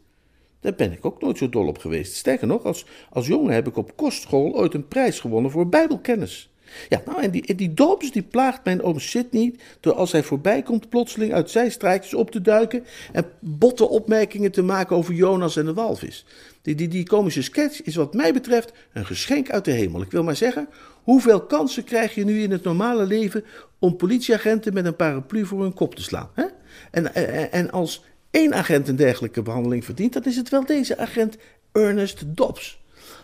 Daar 0.59 0.75
ben 0.75 0.91
ik 0.91 1.05
ook 1.05 1.21
nooit 1.21 1.37
zo 1.37 1.49
dol 1.49 1.67
op 1.67 1.77
geweest. 1.77 2.15
Sterker 2.15 2.47
nog, 2.47 2.63
als, 2.63 2.85
als 3.09 3.27
jongen 3.27 3.53
heb 3.53 3.67
ik 3.67 3.77
op 3.77 3.95
kostschool 3.95 4.53
ooit 4.53 4.73
een 4.73 4.87
prijs 4.87 5.19
gewonnen 5.19 5.51
voor 5.51 5.69
bijbelkennis. 5.69 6.52
Ja, 6.89 7.01
nou, 7.05 7.21
en 7.21 7.31
die, 7.31 7.55
die 7.55 7.73
Dobbs 7.73 8.11
die 8.11 8.21
plaagt 8.21 8.63
mijn 8.63 8.81
oom 8.81 8.99
Sidney 8.99 9.53
door 9.79 9.93
als 9.93 10.11
hij 10.11 10.23
voorbij 10.23 10.61
komt 10.61 10.89
plotseling 10.89 11.33
uit 11.33 11.49
zijstraatjes 11.49 12.13
op 12.13 12.31
te 12.31 12.41
duiken 12.41 12.85
en 13.11 13.25
botte 13.39 13.89
opmerkingen 13.89 14.51
te 14.51 14.61
maken 14.61 14.95
over 14.95 15.13
Jonas 15.13 15.57
en 15.57 15.65
de 15.65 15.73
walvis. 15.73 16.25
Die, 16.61 16.75
die, 16.75 16.87
die 16.87 17.05
komische 17.05 17.41
sketch 17.41 17.81
is 17.81 17.95
wat 17.95 18.13
mij 18.13 18.33
betreft 18.33 18.71
een 18.93 19.05
geschenk 19.05 19.49
uit 19.49 19.65
de 19.65 19.71
hemel. 19.71 20.01
Ik 20.01 20.11
wil 20.11 20.23
maar 20.23 20.35
zeggen, 20.35 20.67
hoeveel 21.03 21.41
kansen 21.41 21.83
krijg 21.83 22.15
je 22.15 22.25
nu 22.25 22.41
in 22.41 22.51
het 22.51 22.63
normale 22.63 23.05
leven 23.05 23.43
om 23.79 23.95
politieagenten 23.95 24.73
met 24.73 24.85
een 24.85 24.95
paraplu 24.95 25.45
voor 25.45 25.61
hun 25.61 25.73
kop 25.73 25.95
te 25.95 26.01
slaan? 26.01 26.29
Hè? 26.33 26.45
En, 26.91 27.15
en, 27.15 27.51
en 27.51 27.71
als 27.71 28.03
één 28.31 28.53
agent 28.53 28.87
een 28.87 28.95
dergelijke 28.95 29.41
behandeling 29.41 29.85
verdient, 29.85 30.13
dan 30.13 30.23
is 30.23 30.35
het 30.35 30.49
wel 30.49 30.65
deze 30.65 30.97
agent 30.97 31.37
Ernest 31.71 32.23
Dobbs. 32.25 32.82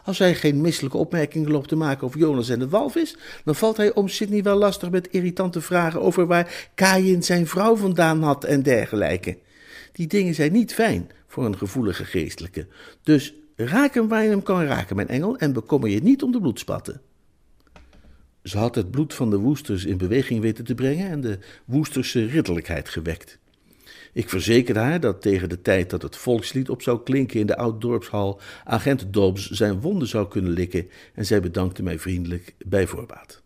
Als 0.10 0.20
hij 0.20 0.36
geen 0.36 0.62
misselijke 0.62 0.98
opmerkingen 0.98 1.52
loopt 1.52 1.68
te 1.68 1.76
maken 1.76 2.08
over 2.08 2.20
Jonas 2.20 2.50
en 2.50 2.60
de 2.60 2.70
walvis, 2.70 3.18
dan 3.44 3.56
valt 3.56 3.78
hij 3.78 3.94
om 3.94 4.08
Sidney 4.08 4.44
wel 4.44 4.58
lastig 4.58 4.90
met 4.90 5.08
irritante 5.12 5.62
vragen 5.62 6.02
over 6.02 6.28
waar 6.28 6.70
Kain 6.76 7.24
zijn 7.24 7.48
vrouw 7.48 7.76
vandaan 7.76 8.24
had 8.24 8.44
en 8.44 8.64
dergelijke. 8.64 9.38
Die 9.92 10.08
dingen 10.08 10.36
zijn 10.36 10.52
niet 10.52 10.74
fijn 10.74 11.10
voor 11.28 11.46
een 11.46 11.58
gevoelige 11.58 12.06
geestelijke. 12.06 12.68
Dus 13.04 13.34
raak 13.56 13.94
hem 13.94 14.08
waar 14.08 14.24
je 14.24 14.30
hem 14.30 14.44
kan 14.44 14.64
raken, 14.64 14.96
mijn 14.96 15.08
engel, 15.08 15.38
en 15.38 15.54
bekommer 15.54 15.90
je 15.90 16.04
niet 16.04 16.24
om 16.24 16.32
de 16.32 16.40
bloedspatten. 16.40 17.02
Ze 18.44 18.58
had 18.58 18.76
het 18.76 18.92
bloed 18.92 19.14
van 19.14 19.30
de 19.30 19.38
Woesters 19.38 19.86
in 19.86 19.98
beweging 19.98 20.42
weten 20.42 20.66
te 20.66 20.76
brengen 20.76 21.10
en 21.10 21.22
de 21.22 21.40
Woesterse 21.66 22.26
ridderlijkheid 22.26 22.90
gewekt. 22.90 23.39
Ik 24.14 24.30
verzekerde 24.30 24.80
haar 24.80 25.00
dat 25.00 25.22
tegen 25.22 25.50
de 25.50 25.62
tijd 25.62 25.90
dat 25.90 26.02
het 26.02 26.16
volkslied 26.16 26.70
op 26.70 26.82
zou 26.82 27.04
klinken 27.04 27.40
in 27.40 27.46
de 27.46 27.58
oud-dorpshal, 27.58 28.40
agent 28.64 29.14
Dobbs 29.14 29.50
zijn 29.50 29.82
wonden 29.82 30.08
zou 30.08 30.28
kunnen 30.28 30.52
likken 30.52 30.90
en 31.14 31.26
zij 31.26 31.42
bedankte 31.42 31.84
mij 31.84 32.00
vriendelijk 32.00 32.56
bij 32.66 32.88
voorbaat. 32.88 33.42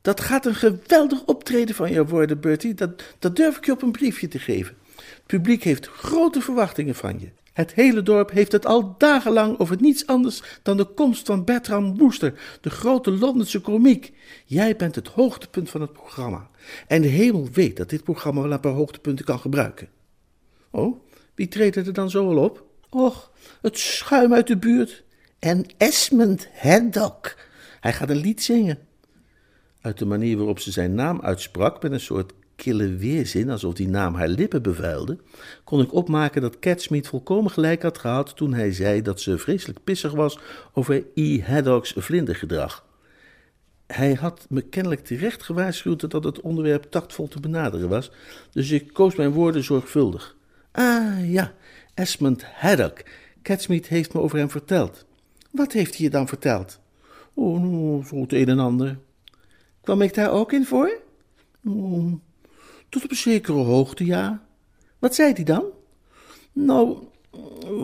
Dat 0.00 0.20
gaat 0.20 0.46
een 0.46 0.54
geweldig 0.54 1.24
optreden 1.24 1.74
van 1.74 1.92
jou 1.92 2.06
worden, 2.06 2.40
Bertie. 2.40 2.74
Dat, 2.74 3.02
dat 3.18 3.36
durf 3.36 3.56
ik 3.56 3.66
je 3.66 3.72
op 3.72 3.82
een 3.82 3.92
briefje 3.92 4.28
te 4.28 4.38
geven. 4.38 4.76
Het 4.96 5.26
publiek 5.26 5.62
heeft 5.62 5.86
grote 5.86 6.40
verwachtingen 6.40 6.94
van 6.94 7.20
je. 7.20 7.28
Het 7.56 7.74
hele 7.74 8.02
dorp 8.02 8.30
heeft 8.30 8.52
het 8.52 8.66
al 8.66 8.94
dagenlang 8.98 9.58
over 9.58 9.76
niets 9.80 10.06
anders 10.06 10.42
dan 10.62 10.76
de 10.76 10.84
komst 10.84 11.26
van 11.26 11.44
Bertram 11.44 11.98
Wooster, 11.98 12.58
de 12.60 12.70
grote 12.70 13.10
Londense 13.10 13.60
komiek. 13.60 14.12
Jij 14.44 14.76
bent 14.76 14.94
het 14.94 15.08
hoogtepunt 15.08 15.70
van 15.70 15.80
het 15.80 15.92
programma. 15.92 16.50
En 16.86 17.02
de 17.02 17.08
hemel 17.08 17.48
weet 17.52 17.76
dat 17.76 17.90
dit 17.90 18.04
programma 18.04 18.42
wel 18.42 18.52
een 18.52 18.60
paar 18.60 18.72
hoogtepunten 18.72 19.24
kan 19.24 19.38
gebruiken. 19.38 19.88
Oh, 20.70 21.00
wie 21.34 21.48
treedt 21.48 21.76
er 21.76 21.92
dan 21.92 22.10
zo 22.10 22.28
al 22.28 22.44
op? 22.44 22.64
Och, 22.88 23.32
het 23.62 23.78
schuim 23.78 24.34
uit 24.34 24.46
de 24.46 24.56
buurt. 24.56 25.04
En 25.38 25.64
Esmond 25.76 26.48
Haddock. 26.52 27.36
Hij 27.80 27.92
gaat 27.92 28.10
een 28.10 28.16
lied 28.16 28.42
zingen. 28.42 28.78
Uit 29.80 29.98
de 29.98 30.06
manier 30.06 30.36
waarop 30.36 30.58
ze 30.58 30.70
zijn 30.70 30.94
naam 30.94 31.20
uitsprak, 31.20 31.82
met 31.82 31.92
een 31.92 32.00
soort 32.00 32.32
kille 32.56 32.96
weerzin, 32.96 33.50
alsof 33.50 33.74
die 33.74 33.88
naam 33.88 34.14
haar 34.14 34.28
lippen 34.28 34.62
bevuilde, 34.62 35.18
kon 35.64 35.80
ik 35.80 35.92
opmaken 35.92 36.42
dat 36.42 36.58
Catsmeet 36.58 37.08
volkomen 37.08 37.50
gelijk 37.50 37.82
had 37.82 37.98
gehad 37.98 38.36
toen 38.36 38.54
hij 38.54 38.72
zei 38.72 39.02
dat 39.02 39.20
ze 39.20 39.38
vreselijk 39.38 39.84
pissig 39.84 40.12
was 40.12 40.38
over 40.72 41.04
E. 41.14 41.40
Haddock's 41.40 41.94
vlindergedrag. 41.96 42.84
Hij 43.86 44.12
had 44.14 44.46
me 44.48 44.60
kennelijk 44.60 45.04
terecht 45.04 45.42
gewaarschuwd 45.42 46.10
dat 46.10 46.24
het 46.24 46.40
onderwerp 46.40 46.82
tactvol 46.82 47.28
te 47.28 47.40
benaderen 47.40 47.88
was, 47.88 48.10
dus 48.50 48.70
ik 48.70 48.92
koos 48.92 49.14
mijn 49.14 49.32
woorden 49.32 49.64
zorgvuldig. 49.64 50.36
Ah 50.72 51.32
ja, 51.32 51.54
Esmond 51.94 52.44
Haddock. 52.44 53.02
Catsmeet 53.42 53.88
heeft 53.88 54.14
me 54.14 54.20
over 54.20 54.38
hem 54.38 54.50
verteld. 54.50 55.04
Wat 55.50 55.72
heeft 55.72 55.96
hij 55.96 56.04
je 56.04 56.10
dan 56.10 56.28
verteld? 56.28 56.80
Oh, 57.34 57.60
nou, 57.60 58.04
zo 58.04 58.20
het 58.20 58.32
een 58.32 58.48
en 58.48 58.58
ander. 58.58 58.98
Kwam 59.80 60.02
ik 60.02 60.14
daar 60.14 60.30
ook 60.30 60.52
in 60.52 60.64
voor? 60.64 60.98
Oh, 61.64 62.12
tot 62.88 63.04
op 63.04 63.10
een 63.10 63.16
zekere 63.16 63.58
hoogte, 63.58 64.06
ja. 64.06 64.42
Wat 64.98 65.14
zei 65.14 65.32
hij 65.32 65.44
dan? 65.44 65.64
Nou, 66.52 66.98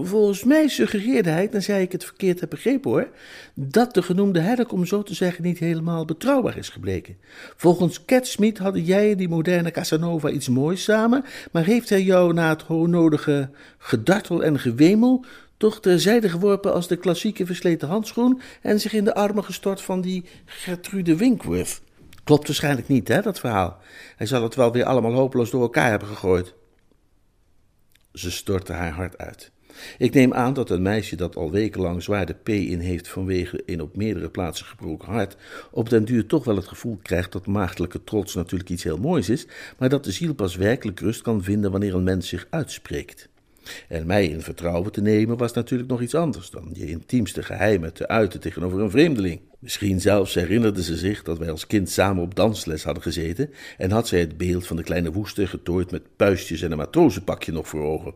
Volgens 0.02 0.44
mij 0.44 0.68
suggereerde 0.68 1.30
hij, 1.30 1.49
tenzij 1.49 1.82
ik 1.82 1.92
het 1.92 2.04
verkeerd 2.04 2.40
heb 2.40 2.50
begrepen 2.50 2.90
hoor, 2.90 3.09
dat 3.54 3.94
de 3.94 4.02
genoemde 4.02 4.42
Haddock, 4.42 4.73
om 4.73 4.87
zo 4.87 5.02
te 5.02 5.14
zeggen, 5.14 5.44
niet 5.44 5.59
helemaal 5.59 6.04
betrouwbaar 6.04 6.56
is 6.56 6.68
gebleken. 6.68 7.16
Volgens 7.56 8.04
Cat 8.04 8.26
Smith 8.26 8.59
hadden 8.59 8.85
jij 8.85 9.11
en 9.11 9.16
die 9.16 9.28
moderne 9.28 9.71
Casanova 9.71 10.30
iets 10.30 10.49
moois 10.49 10.82
samen, 10.82 11.25
maar 11.52 11.64
heeft 11.64 11.88
hij 11.88 12.02
jou 12.02 12.32
na 12.32 12.49
het 12.49 12.68
nodige 12.68 13.50
gedartel 13.78 14.44
en 14.44 14.59
gewemel 14.59 15.25
toch 15.56 15.80
terzijde 15.80 16.28
geworpen 16.28 16.73
als 16.73 16.88
de 16.88 16.97
klassieke 16.97 17.47
versleten 17.47 17.88
handschoen 17.88 18.40
en 18.62 18.80
zich 18.80 18.92
in 18.92 19.04
de 19.04 19.14
armen 19.14 19.44
gestort 19.44 19.80
van 19.80 20.00
die 20.00 20.25
Gertrude 20.44 21.16
Winkworth. 21.16 21.80
Klopt 22.25 22.47
waarschijnlijk 22.47 22.88
niet, 22.88 23.09
hè, 23.09 23.21
dat 23.21 23.41
verhaal. 23.41 23.79
Hij 24.17 24.26
zal 24.26 24.43
het 24.43 24.55
wel 24.55 24.73
weer 24.73 24.85
allemaal 24.85 25.12
hopeloos 25.12 25.50
door 25.50 25.62
elkaar 25.62 25.91
hebben 25.91 26.09
gegooid. 26.09 26.55
Ze 28.12 28.31
stortte 28.31 28.73
haar 28.73 28.93
hart 28.93 29.19
uit. 29.19 29.50
Ik 29.99 30.14
neem 30.14 30.35
aan 30.35 30.55
dat 30.55 30.71
een 30.71 30.83
meisje 30.83 31.17
dat 31.17 31.37
al 31.37 31.50
wekenlang 31.50 32.02
zwaar 32.02 32.26
de 32.26 32.33
P 32.33 32.49
in 32.49 32.79
heeft 32.79 33.09
vanwege 33.09 33.62
een 33.67 33.81
op 33.81 33.97
meerdere 33.97 34.29
plaatsen 34.29 34.67
gebroken 34.67 35.09
hart, 35.09 35.37
op 35.71 35.88
den 35.88 36.05
duur 36.05 36.26
toch 36.26 36.45
wel 36.45 36.57
het 36.57 36.69
gevoel 36.69 36.99
krijgt 37.02 37.33
dat 37.33 37.47
maagdelijke 37.47 38.05
trots 38.05 38.35
natuurlijk 38.35 38.71
iets 38.71 38.83
heel 38.83 38.99
moois 38.99 39.29
is, 39.29 39.47
maar 39.79 39.88
dat 39.88 40.05
de 40.05 40.12
ziel 40.12 40.35
pas 40.35 40.57
werkelijk 40.57 41.00
rust 41.00 41.23
kan 41.23 41.43
vinden 41.43 41.71
wanneer 41.71 41.95
een 41.95 42.02
mens 42.02 42.29
zich 42.29 42.47
uitspreekt. 42.50 43.29
En 43.88 44.07
mij 44.07 44.26
in 44.26 44.40
vertrouwen 44.40 44.92
te 44.92 45.00
nemen 45.00 45.37
was 45.37 45.52
natuurlijk 45.52 45.90
nog 45.90 46.00
iets 46.00 46.14
anders 46.14 46.50
dan 46.50 46.71
je 46.73 46.87
intiemste 46.87 47.42
geheimen 47.42 47.92
te 47.92 48.09
uiten 48.09 48.40
tegenover 48.40 48.81
een 48.81 48.90
vreemdeling. 48.90 49.40
Misschien 49.59 50.00
zelfs 50.00 50.35
herinnerde 50.35 50.83
ze 50.83 50.97
zich 50.97 51.23
dat 51.23 51.38
wij 51.38 51.50
als 51.50 51.66
kind 51.66 51.90
samen 51.90 52.23
op 52.23 52.35
dansles 52.35 52.85
hadden 52.85 53.02
gezeten 53.02 53.50
en 53.78 53.90
had 53.90 54.09
zij 54.09 54.21
het 54.21 54.37
beeld 54.37 54.66
van 54.66 54.76
de 54.76 54.83
kleine 54.83 55.12
woester 55.12 55.49
getooid 55.49 55.90
met 55.90 56.16
puistjes 56.16 56.62
en 56.62 56.71
een 56.71 56.76
matrozenpakje 56.76 57.52
nog 57.52 57.69
voor 57.69 57.83
ogen. 57.83 58.14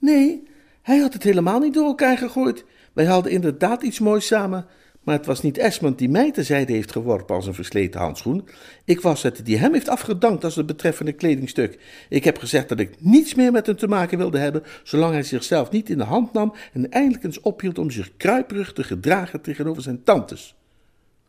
Nee, 0.00 0.42
hij 0.82 0.98
had 0.98 1.12
het 1.12 1.22
helemaal 1.22 1.60
niet 1.60 1.74
door 1.74 1.86
elkaar 1.86 2.18
gegooid. 2.18 2.64
Wij 2.92 3.04
hadden 3.04 3.32
inderdaad 3.32 3.82
iets 3.82 3.98
moois 3.98 4.26
samen. 4.26 4.66
Maar 5.04 5.16
het 5.16 5.26
was 5.26 5.42
niet 5.42 5.58
Esmond 5.58 5.98
die 5.98 6.08
mij 6.08 6.32
terzijde 6.32 6.72
heeft 6.72 6.92
geworpen 6.92 7.34
als 7.34 7.46
een 7.46 7.54
versleten 7.54 8.00
handschoen. 8.00 8.48
Ik 8.84 9.00
was 9.00 9.22
het 9.22 9.44
die 9.44 9.58
hem 9.58 9.72
heeft 9.72 9.88
afgedankt 9.88 10.44
als 10.44 10.56
het 10.56 10.66
betreffende 10.66 11.12
kledingstuk. 11.12 11.78
Ik 12.08 12.24
heb 12.24 12.38
gezegd 12.38 12.68
dat 12.68 12.80
ik 12.80 12.94
niets 12.98 13.34
meer 13.34 13.52
met 13.52 13.66
hem 13.66 13.76
te 13.76 13.88
maken 13.88 14.18
wilde 14.18 14.38
hebben, 14.38 14.62
zolang 14.82 15.12
hij 15.12 15.22
zichzelf 15.22 15.70
niet 15.70 15.90
in 15.90 15.98
de 15.98 16.04
hand 16.04 16.32
nam 16.32 16.54
en 16.72 16.90
eindelijk 16.90 17.24
eens 17.24 17.40
ophield 17.40 17.78
om 17.78 17.90
zich 17.90 18.16
kruiperig 18.16 18.72
te 18.72 18.84
gedragen 18.84 19.40
tegenover 19.40 19.82
zijn 19.82 20.02
tantes. 20.02 20.56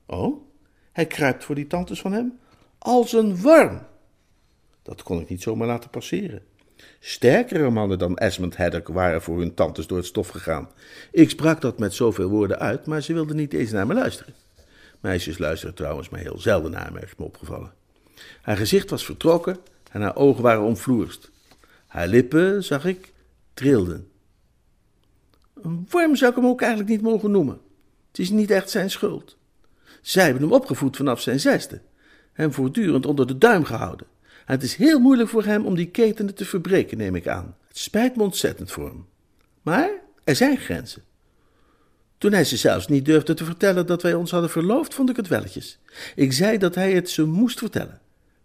Oh, 0.05 0.41
hij 0.91 1.05
kruipt 1.05 1.43
voor 1.43 1.55
die 1.55 1.67
tantes 1.67 2.01
van 2.01 2.13
hem? 2.13 2.39
Als 2.77 3.13
een 3.13 3.41
worm. 3.41 3.81
Dat 4.83 5.03
kon 5.03 5.21
ik 5.21 5.29
niet 5.29 5.41
zomaar 5.41 5.67
laten 5.67 5.89
passeren. 5.89 6.41
Sterkere 7.07 7.69
mannen 7.69 7.99
dan 7.99 8.17
Esmond 8.17 8.57
Haddock 8.57 8.87
waren 8.87 9.21
voor 9.21 9.39
hun 9.39 9.53
tantes 9.53 9.87
door 9.87 9.97
het 9.97 10.05
stof 10.05 10.27
gegaan. 10.27 10.69
Ik 11.11 11.29
sprak 11.29 11.61
dat 11.61 11.79
met 11.79 11.93
zoveel 11.93 12.29
woorden 12.29 12.59
uit, 12.59 12.85
maar 12.85 13.01
ze 13.01 13.13
wilden 13.13 13.35
niet 13.35 13.53
eens 13.53 13.71
naar 13.71 13.87
me 13.87 13.93
luisteren. 13.93 14.33
Meisjes 14.99 15.37
luisteren 15.37 15.75
trouwens 15.75 16.09
maar 16.09 16.19
heel 16.19 16.39
zelden 16.39 16.71
naar 16.71 16.91
me, 16.93 16.99
is 16.99 17.15
me 17.17 17.25
opgevallen. 17.25 17.73
Haar 18.41 18.57
gezicht 18.57 18.89
was 18.89 19.05
vertrokken 19.05 19.57
en 19.91 20.01
haar 20.01 20.15
ogen 20.15 20.43
waren 20.43 20.63
omvloerst. 20.63 21.31
Haar 21.87 22.07
lippen, 22.07 22.63
zag 22.63 22.85
ik, 22.85 23.13
trilden. 23.53 24.07
Een 25.61 25.87
worm 25.89 26.15
zou 26.15 26.31
ik 26.31 26.37
hem 26.37 26.47
ook 26.47 26.61
eigenlijk 26.61 26.89
niet 26.91 27.01
mogen 27.01 27.31
noemen. 27.31 27.59
Het 28.07 28.19
is 28.19 28.29
niet 28.29 28.51
echt 28.51 28.69
zijn 28.69 28.89
schuld. 28.89 29.37
Zij 30.01 30.23
hebben 30.23 30.41
hem 30.43 30.53
opgevoed 30.53 30.97
vanaf 30.97 31.21
zijn 31.21 31.39
zesde, 31.39 31.81
hem 32.33 32.53
voortdurend 32.53 33.05
onder 33.05 33.27
de 33.27 33.37
duim 33.37 33.63
gehouden. 33.63 34.07
Het 34.45 34.63
is 34.63 34.75
heel 34.75 34.99
moeilijk 34.99 35.29
voor 35.29 35.43
hem 35.43 35.65
om 35.65 35.75
die 35.75 35.89
ketenen 35.89 36.35
te 36.35 36.45
verbreken, 36.45 36.97
neem 36.97 37.15
ik 37.15 37.27
aan. 37.27 37.55
Het 37.67 37.77
spijt 37.77 38.15
me 38.15 38.23
ontzettend 38.23 38.71
voor 38.71 38.85
hem. 38.85 39.05
Maar 39.61 39.89
er 40.23 40.35
zijn 40.35 40.57
grenzen. 40.57 41.03
Toen 42.17 42.31
hij 42.31 42.43
ze 42.43 42.57
zelfs 42.57 42.87
niet 42.87 43.05
durfde 43.05 43.33
te 43.33 43.45
vertellen 43.45 43.85
dat 43.85 44.01
wij 44.01 44.13
ons 44.13 44.31
hadden 44.31 44.49
verloofd, 44.49 44.93
vond 44.93 45.09
ik 45.09 45.15
het 45.15 45.27
welletjes. 45.27 45.79
Ik 46.15 46.33
zei 46.33 46.57
dat 46.57 46.75
hij 46.75 46.93
het 46.93 47.09
ze 47.09 47.25
moest 47.25 47.59
vertellen. 47.59 48.01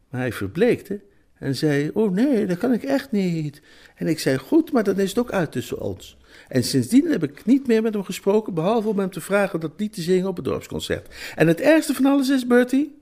Maar 0.08 0.20
hij 0.20 0.32
verbleekte 0.32 1.00
en 1.34 1.56
zei: 1.56 1.90
Oh 1.94 2.12
nee, 2.12 2.46
dat 2.46 2.58
kan 2.58 2.72
ik 2.72 2.82
echt 2.82 3.10
niet. 3.10 3.62
En 3.94 4.06
ik 4.06 4.18
zei: 4.18 4.36
Goed, 4.38 4.72
maar 4.72 4.84
dan 4.84 4.98
is 4.98 5.08
het 5.08 5.18
ook 5.18 5.32
uit 5.32 5.52
tussen 5.52 5.80
ons. 5.80 6.16
En 6.48 6.64
sindsdien 6.64 7.10
heb 7.10 7.22
ik 7.22 7.44
niet 7.44 7.66
meer 7.66 7.82
met 7.82 7.94
hem 7.94 8.04
gesproken, 8.04 8.54
behalve 8.54 8.88
om 8.88 8.98
hem 8.98 9.10
te 9.10 9.20
vragen 9.20 9.60
dat 9.60 9.72
lied 9.76 9.92
te 9.92 10.02
zingen 10.02 10.28
op 10.28 10.36
het 10.36 10.44
dorpsconcert. 10.44 11.14
En 11.34 11.46
het 11.46 11.60
ergste 11.60 11.94
van 11.94 12.06
alles 12.06 12.28
is, 12.28 12.46
Bertie, 12.46 12.98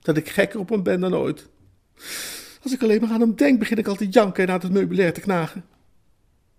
dat 0.00 0.16
ik 0.16 0.28
gekker 0.28 0.60
op 0.60 0.68
hem 0.68 0.82
ben 0.82 1.00
dan 1.00 1.14
ooit. 1.14 1.48
Als 2.62 2.72
ik 2.72 2.82
alleen 2.82 3.00
maar 3.00 3.10
aan 3.10 3.20
hem 3.20 3.36
denk, 3.36 3.58
begin 3.58 3.78
ik 3.78 3.86
al 3.86 3.94
te 3.94 4.08
janken 4.08 4.46
en 4.46 4.52
aan 4.52 4.60
het 4.60 4.72
meubilair 4.72 5.12
te 5.12 5.20
knagen. 5.20 5.64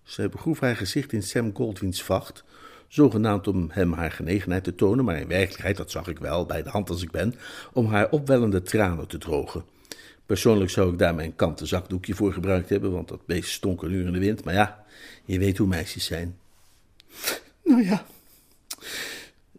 Zij 0.02 0.28
begroef 0.28 0.60
haar 0.60 0.76
gezicht 0.76 1.12
in 1.12 1.22
Sam 1.22 1.54
Goldwyn's 1.54 2.02
vacht, 2.02 2.44
zogenaamd 2.88 3.48
om 3.48 3.68
hem 3.70 3.92
haar 3.92 4.10
genegenheid 4.10 4.64
te 4.64 4.74
tonen, 4.74 5.04
maar 5.04 5.20
in 5.20 5.28
werkelijkheid, 5.28 5.76
dat 5.76 5.90
zag 5.90 6.08
ik 6.08 6.18
wel, 6.18 6.46
bij 6.46 6.62
de 6.62 6.70
hand 6.70 6.90
als 6.90 7.02
ik 7.02 7.10
ben, 7.10 7.34
om 7.72 7.86
haar 7.86 8.10
opwellende 8.10 8.62
tranen 8.62 9.08
te 9.08 9.18
drogen. 9.18 9.64
Persoonlijk 10.26 10.70
zou 10.70 10.92
ik 10.92 10.98
daar 10.98 11.14
mijn 11.14 11.36
kanten 11.36 11.66
zakdoekje 11.66 12.14
voor 12.14 12.32
gebruikt 12.32 12.68
hebben, 12.68 12.92
want 12.92 13.08
dat 13.08 13.26
beest 13.26 13.50
stonk 13.50 13.82
een 13.82 13.92
uur 13.92 14.06
in 14.06 14.12
de 14.12 14.18
wind, 14.18 14.44
maar 14.44 14.54
ja, 14.54 14.84
je 15.24 15.38
weet 15.38 15.58
hoe 15.58 15.66
meisjes 15.66 16.04
zijn. 16.04 16.38
Nou 17.64 17.84
ja, 17.84 18.06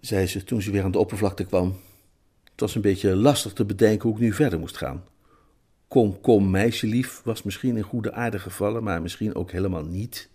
zei 0.01 0.27
ze 0.27 0.43
toen 0.43 0.61
ze 0.61 0.71
weer 0.71 0.83
aan 0.83 0.91
de 0.91 0.99
oppervlakte 0.99 1.45
kwam. 1.45 1.79
Het 2.43 2.59
was 2.59 2.75
een 2.75 2.81
beetje 2.81 3.15
lastig 3.15 3.53
te 3.53 3.65
bedenken 3.65 4.09
hoe 4.09 4.17
ik 4.17 4.23
nu 4.23 4.33
verder 4.33 4.59
moest 4.59 4.77
gaan. 4.77 5.03
Kom, 5.89 6.21
kom, 6.21 6.49
meisjelief 6.49 7.21
was 7.23 7.43
misschien 7.43 7.77
in 7.77 7.83
goede 7.83 8.13
aarde 8.13 8.39
gevallen, 8.39 8.83
maar 8.83 9.01
misschien 9.01 9.35
ook 9.35 9.51
helemaal 9.51 9.85
niet. 9.85 10.29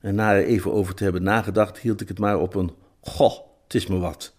En 0.00 0.14
na 0.14 0.32
er 0.34 0.44
even 0.44 0.72
over 0.72 0.94
te 0.94 1.02
hebben 1.02 1.22
nagedacht, 1.22 1.78
hield 1.78 2.00
ik 2.00 2.08
het 2.08 2.18
maar 2.18 2.38
op 2.38 2.54
een 2.54 2.72
goh, 3.00 3.38
het 3.62 3.74
is 3.74 3.86
me 3.86 3.98
wat. 3.98 4.34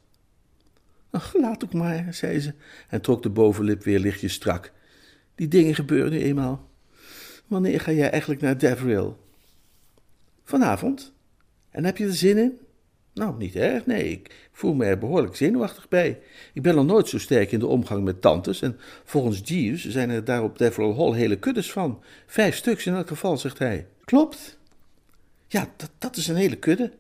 Ach, 1.09 1.33
laat 1.33 1.63
ook 1.63 1.73
maar, 1.73 2.13
zei 2.13 2.39
ze 2.39 2.53
en 2.87 3.01
trok 3.01 3.23
de 3.23 3.29
bovenlip 3.29 3.83
weer 3.83 3.99
lichtjes 3.99 4.33
strak. 4.33 4.71
Die 5.35 5.47
dingen 5.47 5.75
gebeuren 5.75 6.11
nu 6.11 6.21
eenmaal. 6.21 6.69
Wanneer 7.47 7.81
ga 7.81 7.91
jij 7.91 8.09
eigenlijk 8.09 8.41
naar 8.41 8.57
Devril? 8.57 9.19
Vanavond. 10.43 11.13
En 11.69 11.85
heb 11.85 11.97
je 11.97 12.05
er 12.05 12.13
zin 12.13 12.37
in? 12.37 12.59
Nou, 13.13 13.37
niet 13.37 13.55
erg, 13.55 13.85
nee. 13.85 14.09
Ik 14.09 14.49
voel 14.51 14.73
me 14.73 14.85
er 14.85 14.97
behoorlijk 14.97 15.35
zenuwachtig 15.35 15.87
bij. 15.87 16.19
Ik 16.53 16.61
ben 16.61 16.77
al 16.77 16.85
nooit 16.85 17.07
zo 17.07 17.19
sterk 17.19 17.51
in 17.51 17.59
de 17.59 17.67
omgang 17.67 18.03
met 18.03 18.21
tantes. 18.21 18.61
En 18.61 18.77
volgens 19.03 19.41
Jeeves 19.43 19.89
zijn 19.89 20.09
er 20.09 20.23
daar 20.23 20.43
op 20.43 20.57
Deverell 20.57 20.93
Hall 20.93 21.13
hele 21.13 21.39
kuddes 21.39 21.71
van. 21.71 22.03
Vijf 22.25 22.55
stuks 22.55 22.85
in 22.85 22.93
elk 22.93 23.07
geval, 23.07 23.37
zegt 23.37 23.59
hij. 23.59 23.87
Klopt. 24.03 24.57
Ja, 25.47 25.69
dat, 25.77 25.89
dat 25.97 26.15
is 26.15 26.27
een 26.27 26.35
hele 26.35 26.55
kudde. 26.55 26.91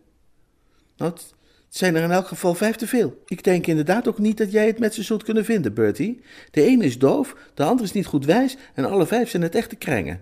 Nou, 0.97 1.11
het 1.11 1.33
zijn 1.69 1.95
er 1.95 2.03
in 2.03 2.11
elk 2.11 2.27
geval 2.27 2.53
vijf 2.53 2.75
te 2.75 2.87
veel. 2.87 3.21
Ik 3.25 3.43
denk 3.43 3.67
inderdaad 3.67 4.07
ook 4.07 4.19
niet 4.19 4.37
dat 4.37 4.51
jij 4.51 4.67
het 4.67 4.79
met 4.79 4.93
ze 4.93 5.03
zult 5.03 5.23
kunnen 5.23 5.45
vinden, 5.45 5.73
Bertie. 5.73 6.21
De 6.51 6.61
ene 6.61 6.85
is 6.85 6.99
doof, 6.99 7.35
de 7.53 7.63
andere 7.63 7.83
is 7.83 7.93
niet 7.93 8.05
goed 8.05 8.25
wijs 8.25 8.57
en 8.73 8.85
alle 8.85 9.05
vijf 9.05 9.29
zijn 9.29 9.43
het 9.43 9.55
echte 9.55 9.75
krengen. 9.75 10.21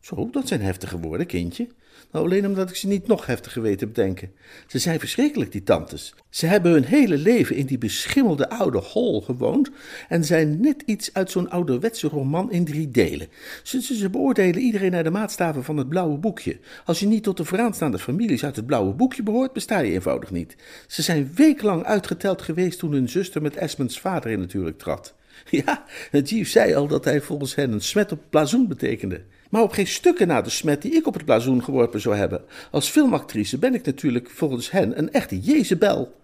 Zo, 0.00 0.28
dat 0.30 0.48
zijn 0.48 0.60
heftige 0.60 0.98
woorden, 0.98 1.26
kindje. 1.26 1.68
Nou, 2.12 2.24
alleen 2.24 2.46
omdat 2.46 2.70
ik 2.70 2.76
ze 2.76 2.86
niet 2.86 3.06
nog 3.06 3.26
heftiger 3.26 3.62
weet 3.62 3.78
te 3.78 3.86
bedenken. 3.86 4.30
Ze 4.66 4.78
zijn 4.78 4.98
verschrikkelijk, 4.98 5.52
die 5.52 5.62
tantes. 5.62 6.14
Ze 6.30 6.46
hebben 6.46 6.72
hun 6.72 6.84
hele 6.84 7.16
leven 7.16 7.56
in 7.56 7.66
die 7.66 7.78
beschimmelde 7.78 8.48
oude 8.48 8.78
hol 8.78 9.22
gewoond 9.22 9.70
en 10.08 10.24
zijn 10.24 10.60
net 10.60 10.82
iets 10.86 11.10
uit 11.12 11.30
zo'n 11.30 11.50
ouderwetse 11.50 12.08
roman 12.08 12.52
in 12.52 12.64
drie 12.64 12.90
delen. 12.90 13.28
Ze, 13.62 13.82
ze, 13.82 13.94
ze, 13.94 14.10
beoordelen 14.10 14.60
iedereen 14.60 14.90
naar 14.90 15.04
de 15.04 15.10
maatstaven 15.10 15.64
van 15.64 15.76
het 15.76 15.88
blauwe 15.88 16.18
boekje. 16.18 16.58
Als 16.84 17.00
je 17.00 17.06
niet 17.06 17.22
tot 17.22 17.36
de 17.36 17.44
vooraanstaande 17.44 17.98
families 17.98 18.44
uit 18.44 18.56
het 18.56 18.66
blauwe 18.66 18.92
boekje 18.92 19.22
behoort, 19.22 19.52
besta 19.52 19.78
je 19.78 19.92
eenvoudig 19.92 20.30
niet. 20.30 20.56
Ze 20.86 21.02
zijn 21.02 21.30
weeklang 21.34 21.84
uitgeteld 21.84 22.42
geweest 22.42 22.78
toen 22.78 22.92
hun 22.92 23.08
zuster 23.08 23.42
met 23.42 23.56
Esmonds 23.56 24.00
vader 24.00 24.30
in 24.30 24.38
natuurlijk 24.38 24.78
trad. 24.78 25.14
Ja, 25.50 25.84
Jeeves 26.10 26.52
zei 26.52 26.74
al 26.74 26.86
dat 26.86 27.04
hij 27.04 27.20
volgens 27.20 27.54
hen 27.54 27.72
een 27.72 27.80
smet 27.80 28.12
op 28.12 28.20
blazoen 28.30 28.68
betekende. 28.68 29.22
Maar 29.50 29.62
op 29.62 29.72
geen 29.72 29.86
stukken 29.86 30.26
na 30.26 30.42
de 30.42 30.50
smet 30.50 30.82
die 30.82 30.94
ik 30.94 31.06
op 31.06 31.14
het 31.14 31.24
blazoen 31.24 31.64
geworpen 31.64 32.00
zou 32.00 32.16
hebben. 32.16 32.44
Als 32.70 32.88
filmactrice 32.88 33.58
ben 33.58 33.74
ik 33.74 33.84
natuurlijk 33.84 34.30
volgens 34.30 34.70
hen 34.70 34.98
een 34.98 35.12
echte 35.12 35.40
Jezebel. 35.40 36.20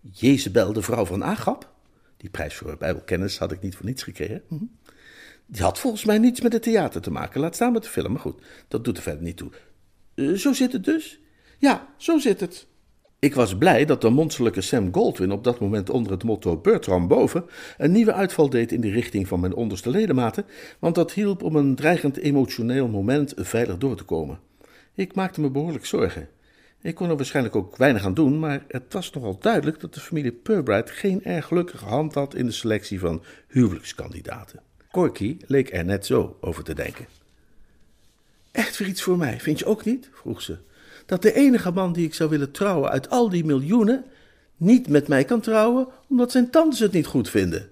Jezebel, 0.00 0.72
de 0.72 0.82
vrouw 0.82 1.04
van 1.04 1.24
Agap? 1.24 1.72
Die 2.16 2.30
prijs 2.30 2.54
voor 2.54 2.76
bijbelkennis 2.76 3.38
had 3.38 3.52
ik 3.52 3.62
niet 3.62 3.76
voor 3.76 3.86
niets 3.86 4.02
gekregen. 4.02 4.42
Hm. 4.48 4.54
Die 5.46 5.62
had 5.62 5.78
volgens 5.78 6.04
mij 6.04 6.18
niets 6.18 6.40
met 6.40 6.52
het 6.52 6.62
theater 6.62 7.00
te 7.00 7.10
maken, 7.10 7.40
laat 7.40 7.54
staan 7.54 7.72
met 7.72 7.82
de 7.82 7.88
film. 7.88 8.12
Maar 8.12 8.20
goed, 8.20 8.42
dat 8.68 8.84
doet 8.84 8.96
er 8.96 9.02
verder 9.02 9.22
niet 9.22 9.36
toe. 9.36 9.50
Uh, 10.14 10.36
zo 10.36 10.52
zit 10.52 10.72
het 10.72 10.84
dus? 10.84 11.20
Ja, 11.58 11.88
zo 11.96 12.18
zit 12.18 12.40
het. 12.40 12.66
Ik 13.24 13.34
was 13.34 13.56
blij 13.56 13.84
dat 13.84 14.00
de 14.00 14.10
monsterlijke 14.10 14.60
Sam 14.60 14.88
Goldwyn 14.92 15.32
op 15.32 15.44
dat 15.44 15.60
moment 15.60 15.90
onder 15.90 16.12
het 16.12 16.24
motto 16.24 16.56
Bertram 16.56 17.08
boven 17.08 17.44
een 17.78 17.92
nieuwe 17.92 18.12
uitval 18.12 18.50
deed 18.50 18.72
in 18.72 18.80
de 18.80 18.90
richting 18.90 19.28
van 19.28 19.40
mijn 19.40 19.54
onderste 19.54 19.90
ledematen, 19.90 20.44
want 20.78 20.94
dat 20.94 21.12
hielp 21.12 21.42
om 21.42 21.56
een 21.56 21.74
dreigend 21.74 22.16
emotioneel 22.16 22.88
moment 22.88 23.32
veilig 23.36 23.78
door 23.78 23.96
te 23.96 24.04
komen. 24.04 24.38
Ik 24.94 25.14
maakte 25.14 25.40
me 25.40 25.50
behoorlijk 25.50 25.86
zorgen. 25.86 26.28
Ik 26.80 26.94
kon 26.94 27.10
er 27.10 27.16
waarschijnlijk 27.16 27.56
ook 27.56 27.76
weinig 27.76 28.04
aan 28.04 28.14
doen, 28.14 28.38
maar 28.38 28.64
het 28.68 28.92
was 28.92 29.10
nogal 29.10 29.38
duidelijk 29.38 29.80
dat 29.80 29.94
de 29.94 30.00
familie 30.00 30.32
Purbright 30.32 30.90
geen 30.90 31.24
erg 31.24 31.46
gelukkige 31.46 31.84
hand 31.84 32.14
had 32.14 32.34
in 32.34 32.46
de 32.46 32.52
selectie 32.52 33.00
van 33.00 33.22
huwelijkskandidaten. 33.48 34.60
Corky 34.90 35.36
leek 35.46 35.72
er 35.72 35.84
net 35.84 36.06
zo 36.06 36.36
over 36.40 36.64
te 36.64 36.74
denken. 36.74 37.06
Echt 38.52 38.76
weer 38.76 38.88
iets 38.88 39.02
voor 39.02 39.18
mij, 39.18 39.40
vind 39.40 39.58
je 39.58 39.64
ook 39.64 39.84
niet? 39.84 40.08
vroeg 40.12 40.42
ze. 40.42 40.58
Dat 41.06 41.22
de 41.22 41.32
enige 41.32 41.70
man 41.70 41.92
die 41.92 42.06
ik 42.06 42.14
zou 42.14 42.30
willen 42.30 42.50
trouwen 42.50 42.90
uit 42.90 43.10
al 43.10 43.28
die 43.28 43.44
miljoenen 43.44 44.04
niet 44.56 44.88
met 44.88 45.08
mij 45.08 45.24
kan 45.24 45.40
trouwen 45.40 45.88
omdat 46.08 46.30
zijn 46.30 46.50
tantes 46.50 46.78
het 46.78 46.92
niet 46.92 47.06
goed 47.06 47.30
vinden. 47.30 47.70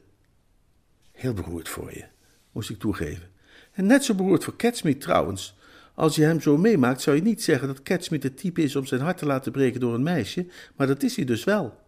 Heel 1.12 1.33
beroerd 1.33 1.69
voor 1.69 1.91
je, 1.95 2.05
moest 2.53 2.71
ik 2.71 2.79
toegeven. 2.79 3.31
En 3.73 3.87
net 3.87 4.05
zo 4.05 4.15
beroerd 4.15 4.45
voor 4.45 4.57
Catsmeet 4.57 5.01
trouwens. 5.01 5.57
Als 5.95 6.17
je 6.17 6.23
hem 6.23 6.41
zo 6.41 6.57
meemaakt, 6.57 7.01
zou 7.01 7.17
je 7.17 7.23
niet 7.23 7.43
zeggen 7.43 7.69
dat 7.69 7.83
Catsmeet 7.83 8.23
het 8.23 8.37
type 8.37 8.62
is 8.62 8.77
om 8.77 8.87
zijn 8.87 9.01
hart 9.01 9.19
te 9.19 9.27
laten 9.27 9.53
breken 9.53 9.81
door 9.81 9.95
een 9.95 10.03
meisje, 10.03 10.47
maar 10.77 10.87
dat 10.87 11.03
is 11.03 11.17
hij 11.17 11.25
dus 11.25 11.45
wel. 11.45 11.81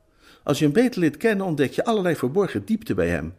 Als 0.42 0.58
je 0.58 0.64
hem 0.64 0.72
beter 0.72 1.00
leert 1.00 1.16
kennen, 1.16 1.46
ontdek 1.46 1.72
je 1.72 1.84
allerlei 1.84 2.16
verborgen 2.16 2.64
diepte 2.64 2.94
bij 2.94 3.08
hem. 3.08 3.34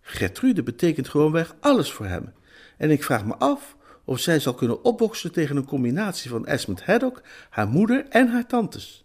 Gertrude 0.00 0.62
betekent 0.62 1.08
gewoonweg 1.08 1.54
alles 1.60 1.92
voor 1.92 2.06
hem. 2.06 2.32
En 2.76 2.90
ik 2.90 3.04
vraag 3.04 3.24
me 3.24 3.34
af 3.36 3.76
of 4.04 4.20
zij 4.20 4.40
zal 4.40 4.54
kunnen 4.54 4.84
opboksen 4.84 5.32
tegen 5.32 5.56
een 5.56 5.64
combinatie 5.64 6.30
van 6.30 6.46
Esmond 6.46 6.84
Haddock, 6.84 7.22
haar 7.50 7.68
moeder 7.68 8.06
en 8.08 8.28
haar 8.28 8.46
tantes. 8.46 9.04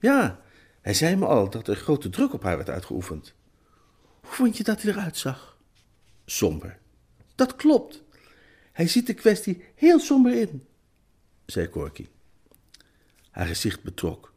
Ja, 0.00 0.40
hij 0.80 0.94
zei 0.94 1.16
me 1.16 1.26
al 1.26 1.50
dat 1.50 1.68
er 1.68 1.76
grote 1.76 2.10
druk 2.10 2.32
op 2.32 2.42
haar 2.42 2.56
werd 2.56 2.70
uitgeoefend. 2.70 3.34
Hoe 4.20 4.32
vond 4.32 4.56
je 4.56 4.64
dat 4.64 4.82
hij 4.82 4.92
eruit 4.92 5.16
zag? 5.16 5.58
Somber. 6.24 6.78
Dat 7.34 7.56
klopt. 7.56 8.02
Hij 8.72 8.88
ziet 8.88 9.06
de 9.06 9.14
kwestie 9.14 9.64
heel 9.74 10.00
somber 10.00 10.32
in, 10.32 10.66
zei 11.46 11.68
Corky. 11.68 12.06
Haar 13.30 13.46
gezicht 13.46 13.82
betrok. 13.82 14.32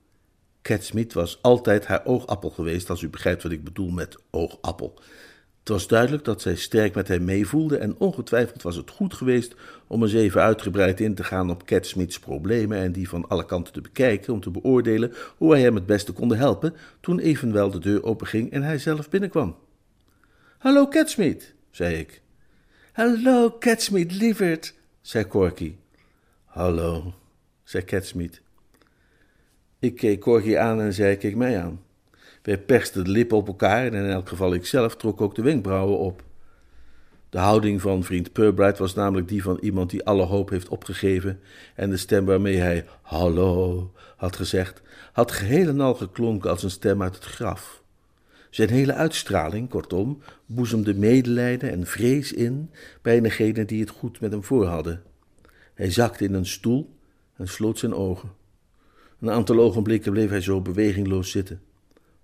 Cat 0.62 0.84
Smith 0.84 1.14
was 1.14 1.42
altijd 1.42 1.86
haar 1.86 2.06
oogappel 2.06 2.50
geweest, 2.50 2.90
als 2.90 3.02
u 3.02 3.10
begrijpt 3.10 3.44
wat 3.44 3.52
ik 3.52 3.64
bedoel 3.64 3.90
met 3.90 4.18
oogappel. 4.30 5.00
Het 5.62 5.70
was 5.70 5.88
duidelijk 5.88 6.24
dat 6.24 6.42
zij 6.42 6.56
sterk 6.56 6.96
met 6.96 7.08
hem 7.08 7.24
meevoelde 7.24 7.78
en 7.78 7.96
ongetwijfeld 7.98 8.62
was 8.62 8.76
het 8.76 8.90
goed 8.90 9.14
geweest 9.14 9.56
om 9.88 10.02
eens 10.04 10.14
even 10.14 10.42
uitgebreid 10.42 11.00
in 11.00 11.16
te 11.16 11.24
gaan 11.24 11.50
op 11.50 11.66
Cat 11.66 11.96
problemen 12.22 12.78
en 12.78 12.92
die 12.92 13.10
van 13.10 13.28
alle 13.28 13.46
kanten 13.46 13.74
te 13.74 13.82
bekijken 13.82 14.34
om 14.34 14.42
te 14.42 14.52
beoordelen 14.52 15.14
hoe 15.38 15.50
wij 15.50 15.62
hem 15.62 15.76
het 15.76 15.86
beste 15.86 16.12
konden 16.12 16.38
helpen, 16.38 16.74
toen 17.00 17.20
evenwel 17.20 17.70
de 17.72 17.80
deur 17.80 18.04
openging 18.04 18.52
en 18.52 18.64
hij 18.64 18.78
zelf 18.78 19.10
binnenkwam. 19.10 19.56
Hallo 20.58 20.88
Cat 20.88 21.18
zei 21.72 21.96
ik. 21.96 22.22
Hallo 22.92 23.58
Cat 23.60 23.82
Smith, 23.82 24.12
lieverd, 24.12 24.74
zei 25.02 25.28
Corky. 25.28 25.76
Hallo, 26.46 27.14
zei 27.64 27.84
Cat 27.84 28.06
Smith. 28.06 28.42
Ik 29.80 29.96
keek 29.96 30.20
Corky 30.20 30.58
aan 30.58 30.82
en 30.82 30.94
zij 30.94 31.18
keek 31.18 31.36
mij 31.36 31.62
aan. 31.62 31.82
Wij 32.42 32.58
persten 32.58 33.04
de 33.04 33.10
lippen 33.10 33.38
op 33.38 33.48
elkaar 33.48 33.86
en 33.86 33.94
in 33.94 34.10
elk 34.10 34.30
geval 34.30 34.54
ikzelf 34.54 34.96
trok 34.96 35.22
ook 35.22 35.36
de 35.36 35.42
wenkbrauwen 35.42 35.98
op. 35.98 36.24
De 37.30 37.38
houding 37.38 37.82
van 37.82 38.04
vriend 38.04 38.32
Purbright 38.32 38.78
was 38.78 38.94
namelijk 38.94 39.28
die 39.28 39.44
van 39.44 39.58
iemand 39.62 39.90
die 39.90 40.06
alle 40.06 40.24
hoop 40.24 40.50
heeft 40.50 40.68
opgegeven 40.68 41.40
en 41.76 41.90
de 41.90 41.98
stem 41.98 42.26
waarmee 42.26 42.58
hij 42.58 42.86
hallo 43.02 43.92
had 44.18 44.36
gezegd, 44.36 44.82
had 45.14 45.32
geheel 45.32 45.68
en 45.68 45.80
al 45.80 45.94
geklonken 45.94 46.50
als 46.50 46.64
een 46.64 46.72
stem 46.72 47.02
uit 47.02 47.16
het 47.16 47.24
graf. 47.24 47.84
Zijn 48.50 48.70
hele 48.70 48.94
uitstraling, 48.94 49.70
kortom, 49.70 50.22
boezemde 50.46 50.94
medelijden 50.94 51.72
en 51.72 51.86
vrees 51.86 52.34
in 52.34 52.70
bij 53.02 53.20
degenen 53.20 53.68
die 53.68 53.80
het 53.80 53.90
goed 53.90 54.22
met 54.22 54.32
hem 54.32 54.44
voor 54.44 54.66
hadden. 54.66 55.02
Hij 55.74 55.92
zakte 55.92 56.24
in 56.24 56.34
een 56.34 56.46
stoel 56.46 56.96
en 57.36 57.48
sloot 57.48 57.80
zijn 57.80 57.94
ogen. 57.94 58.32
Een 59.20 59.32
aantal 59.32 59.60
ogenblikken 59.60 60.12
bleef 60.12 60.30
hij 60.30 60.42
zo 60.42 60.62
bewegingloos 60.62 61.32
zitten. 61.32 61.62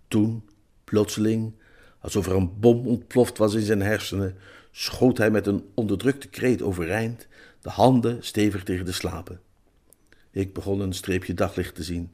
Toen, 0.07 0.49
plotseling, 0.83 1.53
alsof 1.99 2.25
er 2.25 2.35
een 2.35 2.59
bom 2.59 2.87
ontploft 2.87 3.37
was 3.37 3.53
in 3.53 3.61
zijn 3.61 3.81
hersenen, 3.81 4.35
schoot 4.71 5.17
hij 5.17 5.31
met 5.31 5.47
een 5.47 5.65
onderdrukte 5.73 6.27
kreet 6.27 6.61
overeind, 6.61 7.27
de 7.61 7.69
handen 7.69 8.23
stevig 8.23 8.63
tegen 8.63 8.85
de 8.85 8.91
slapen. 8.91 9.39
Ik 10.31 10.53
begon 10.53 10.79
een 10.79 10.93
streepje 10.93 11.33
daglicht 11.33 11.75
te 11.75 11.83
zien. 11.83 12.11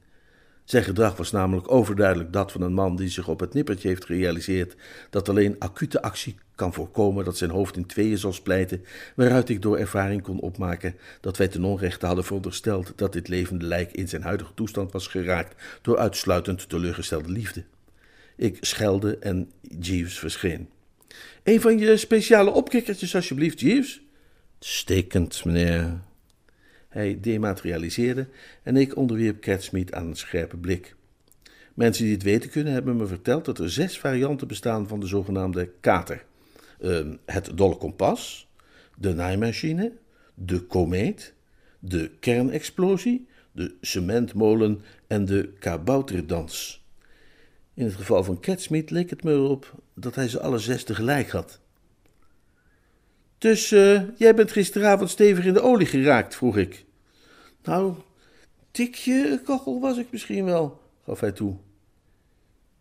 Zijn 0.64 0.84
gedrag 0.84 1.18
was 1.18 1.32
namelijk 1.32 1.72
overduidelijk 1.72 2.34
dat 2.34 2.52
van 2.52 2.62
een 2.62 2.74
man 2.74 2.96
die 2.96 3.10
zich 3.10 3.28
op 3.28 3.40
het 3.40 3.54
nippertje 3.54 3.88
heeft 3.88 4.06
gerealiseerd 4.06 4.76
dat 5.10 5.30
alleen 5.30 5.56
acute 5.60 6.02
actie 6.02 6.36
kan 6.56 6.74
voorkomen 6.74 7.26
dat 7.26 7.38
zijn 7.38 7.50
hoofd 7.50 7.78
in 7.78 7.86
tweeën 7.86 8.18
zal 8.18 8.34
splijten, 8.34 8.86
waaruit 9.16 9.50
ik 9.50 9.62
door 9.62 9.78
ervaring 9.78 10.22
kon 10.22 10.40
opmaken 10.40 10.96
dat 11.22 11.38
wij 11.38 11.48
ten 11.48 11.64
onrechte 11.64 12.06
hadden 12.06 12.24
verondersteld 12.24 12.94
dat 12.96 13.14
dit 13.14 13.28
levende 13.28 13.66
lijk 13.66 13.92
in 13.92 14.08
zijn 14.08 14.22
huidige 14.22 14.54
toestand 14.54 14.92
was 14.92 15.08
geraakt 15.08 15.80
door 15.82 15.98
uitsluitend 15.98 16.70
teleurgestelde 16.70 17.30
liefde. 17.30 17.64
Ik 18.36 18.58
schelde 18.62 19.18
en 19.18 19.52
Jeeves 19.80 20.20
verscheen. 20.20 20.70
Een 21.44 21.62
van 21.62 21.78
je 21.78 21.98
speciale 21.98 22.52
opkikkertjes, 22.52 23.16
alsjeblieft, 23.16 23.60
Jeeves. 23.60 24.02
Stekend, 24.60 25.46
meneer. 25.46 26.02
Hij 26.90 27.18
dematerialiseerde 27.22 28.28
en 28.64 28.78
ik 28.78 28.96
onderwierp 28.96 29.42
Catsmeet 29.42 29.94
aan 29.94 30.08
een 30.08 30.16
scherpe 30.16 30.58
blik. 30.58 30.96
Mensen 31.74 32.04
die 32.04 32.14
het 32.14 32.24
weten 32.24 32.50
kunnen 32.50 32.74
hebben 32.74 32.98
me 32.98 33.08
verteld 33.08 33.46
dat 33.46 33.60
er 33.60 33.72
zes 33.72 34.00
varianten 34.00 34.48
bestaan 34.48 34.88
van 34.88 35.00
de 35.00 35.08
zogenaamde 35.08 35.72
kater. 35.80 36.26
Uh, 36.80 37.00
het 37.26 37.52
dolle 37.56 37.78
kompas, 37.78 38.50
de 38.98 39.14
naaimachine, 39.14 39.92
de 40.34 40.60
komeet, 40.60 41.34
de 41.80 42.12
kernexplosie, 42.20 43.28
de 43.52 43.76
cementmolen 43.82 44.82
en 45.08 45.26
de 45.26 45.54
kabouterdans. 45.60 46.83
In 47.74 47.86
het 47.86 47.96
geval 47.96 48.24
van 48.24 48.40
Catsmeet 48.40 48.90
leek 48.90 49.10
het 49.10 49.24
me 49.24 49.32
erop 49.32 49.74
dat 49.94 50.16
hij 50.16 50.28
ze 50.28 50.40
alle 50.40 50.60
zes 50.60 50.84
tegelijk 50.84 51.30
had. 51.30 51.60
Dus 53.38 53.72
uh, 53.72 54.02
jij 54.18 54.36
bent 54.36 54.52
gisteravond 54.52 55.10
stevig 55.10 55.46
in 55.46 55.54
de 55.54 55.62
olie 55.62 55.88
geraakt, 55.88 56.36
vroeg 56.36 56.58
ik. 56.58 56.86
Nou, 57.64 57.96
tikje 58.72 59.42
kachel 59.46 59.80
was 59.80 59.98
ik 59.98 60.08
misschien 60.12 60.46
wel, 60.46 60.82
gaf 61.06 61.20
hij 61.20 61.32
toe. 61.32 61.56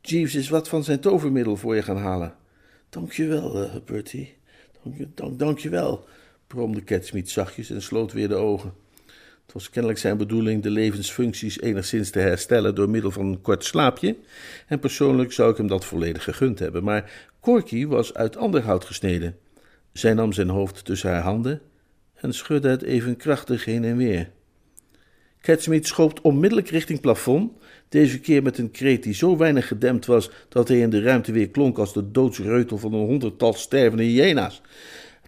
Jeeves 0.00 0.34
is 0.34 0.48
wat 0.48 0.68
van 0.68 0.84
zijn 0.84 1.00
tovermiddel 1.00 1.56
voor 1.56 1.74
je 1.74 1.82
gaan 1.82 1.96
halen. 1.96 2.34
Dank 2.88 3.12
je 3.12 3.26
wel, 3.26 3.62
uh, 3.62 3.74
Bertie. 3.84 4.36
Dank, 4.82 4.96
je, 4.96 5.08
dank, 5.36 5.60
wel, 5.60 6.04
bromde 6.46 6.84
Catsmeet 6.84 7.30
zachtjes 7.30 7.70
en 7.70 7.82
sloot 7.82 8.12
weer 8.12 8.28
de 8.28 8.34
ogen. 8.34 8.74
Het 9.52 9.60
was 9.60 9.70
kennelijk 9.70 10.00
zijn 10.00 10.16
bedoeling 10.16 10.62
de 10.62 10.70
levensfuncties 10.70 11.60
enigszins 11.60 12.10
te 12.10 12.18
herstellen 12.18 12.74
door 12.74 12.90
middel 12.90 13.10
van 13.10 13.26
een 13.26 13.40
kort 13.40 13.64
slaapje, 13.64 14.16
en 14.66 14.78
persoonlijk 14.78 15.32
zou 15.32 15.50
ik 15.50 15.56
hem 15.56 15.66
dat 15.66 15.84
volledig 15.84 16.24
gegund 16.24 16.58
hebben, 16.58 16.84
maar 16.84 17.28
Corky 17.40 17.86
was 17.86 18.14
uit 18.14 18.36
ander 18.36 18.62
hout 18.62 18.84
gesneden. 18.84 19.36
Zij 19.92 20.14
nam 20.14 20.32
zijn 20.32 20.48
hoofd 20.48 20.84
tussen 20.84 21.10
haar 21.10 21.22
handen 21.22 21.60
en 22.14 22.34
schudde 22.34 22.68
het 22.68 22.82
even 22.82 23.16
krachtig 23.16 23.64
heen 23.64 23.84
en 23.84 23.96
weer. 23.96 24.30
Catsmeet 25.40 25.86
schoopt 25.86 26.20
onmiddellijk 26.20 26.68
richting 26.68 27.00
plafond, 27.00 27.52
deze 27.88 28.20
keer 28.20 28.42
met 28.42 28.58
een 28.58 28.70
kreet 28.70 29.02
die 29.02 29.14
zo 29.14 29.36
weinig 29.36 29.68
gedempt 29.68 30.06
was 30.06 30.30
dat 30.48 30.68
hij 30.68 30.80
in 30.80 30.90
de 30.90 31.02
ruimte 31.02 31.32
weer 31.32 31.48
klonk 31.48 31.78
als 31.78 31.92
de 31.92 32.10
doodsreutel 32.10 32.78
van 32.78 32.92
een 32.92 33.06
honderdtal 33.06 33.52
stervende 33.52 34.04
hyena's. 34.04 34.62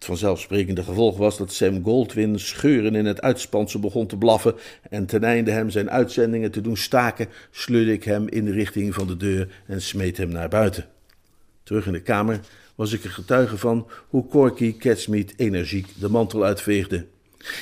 Het 0.05 0.13
vanzelfsprekende 0.13 0.83
gevolg 0.83 1.17
was 1.17 1.37
dat 1.37 1.53
Sam 1.53 1.85
Goldwyn 1.85 2.41
scheuren 2.41 2.95
in 2.95 3.07
het 3.07 3.21
uitspansel 3.21 3.81
begon 3.81 4.07
te 4.07 4.17
blaffen 4.17 4.55
en 4.91 5.07
ten 5.07 5.25
einde 5.25 5.51
hem 5.51 5.71
zijn 5.71 5.91
uitzendingen 5.91 6.51
te 6.51 6.61
doen 6.61 6.77
staken, 6.77 7.29
sleurde 7.51 7.93
ik 7.93 8.05
hem 8.05 8.29
in 8.29 8.45
de 8.45 8.51
richting 8.51 8.95
van 8.95 9.07
de 9.07 9.17
deur 9.17 9.49
en 9.67 9.83
smeet 9.83 10.17
hem 10.17 10.29
naar 10.29 10.49
buiten. 10.49 10.87
Terug 11.63 11.87
in 11.87 11.93
de 11.93 12.03
kamer 12.03 12.41
was 12.75 12.93
ik 12.93 13.05
er 13.05 13.11
getuige 13.11 13.59
van 13.59 13.87
hoe 14.09 14.27
Corky 14.27 14.77
Catsmeet 14.77 15.33
energiek 15.37 15.87
de 15.99 16.09
mantel 16.09 16.45
uitveegde. 16.45 17.07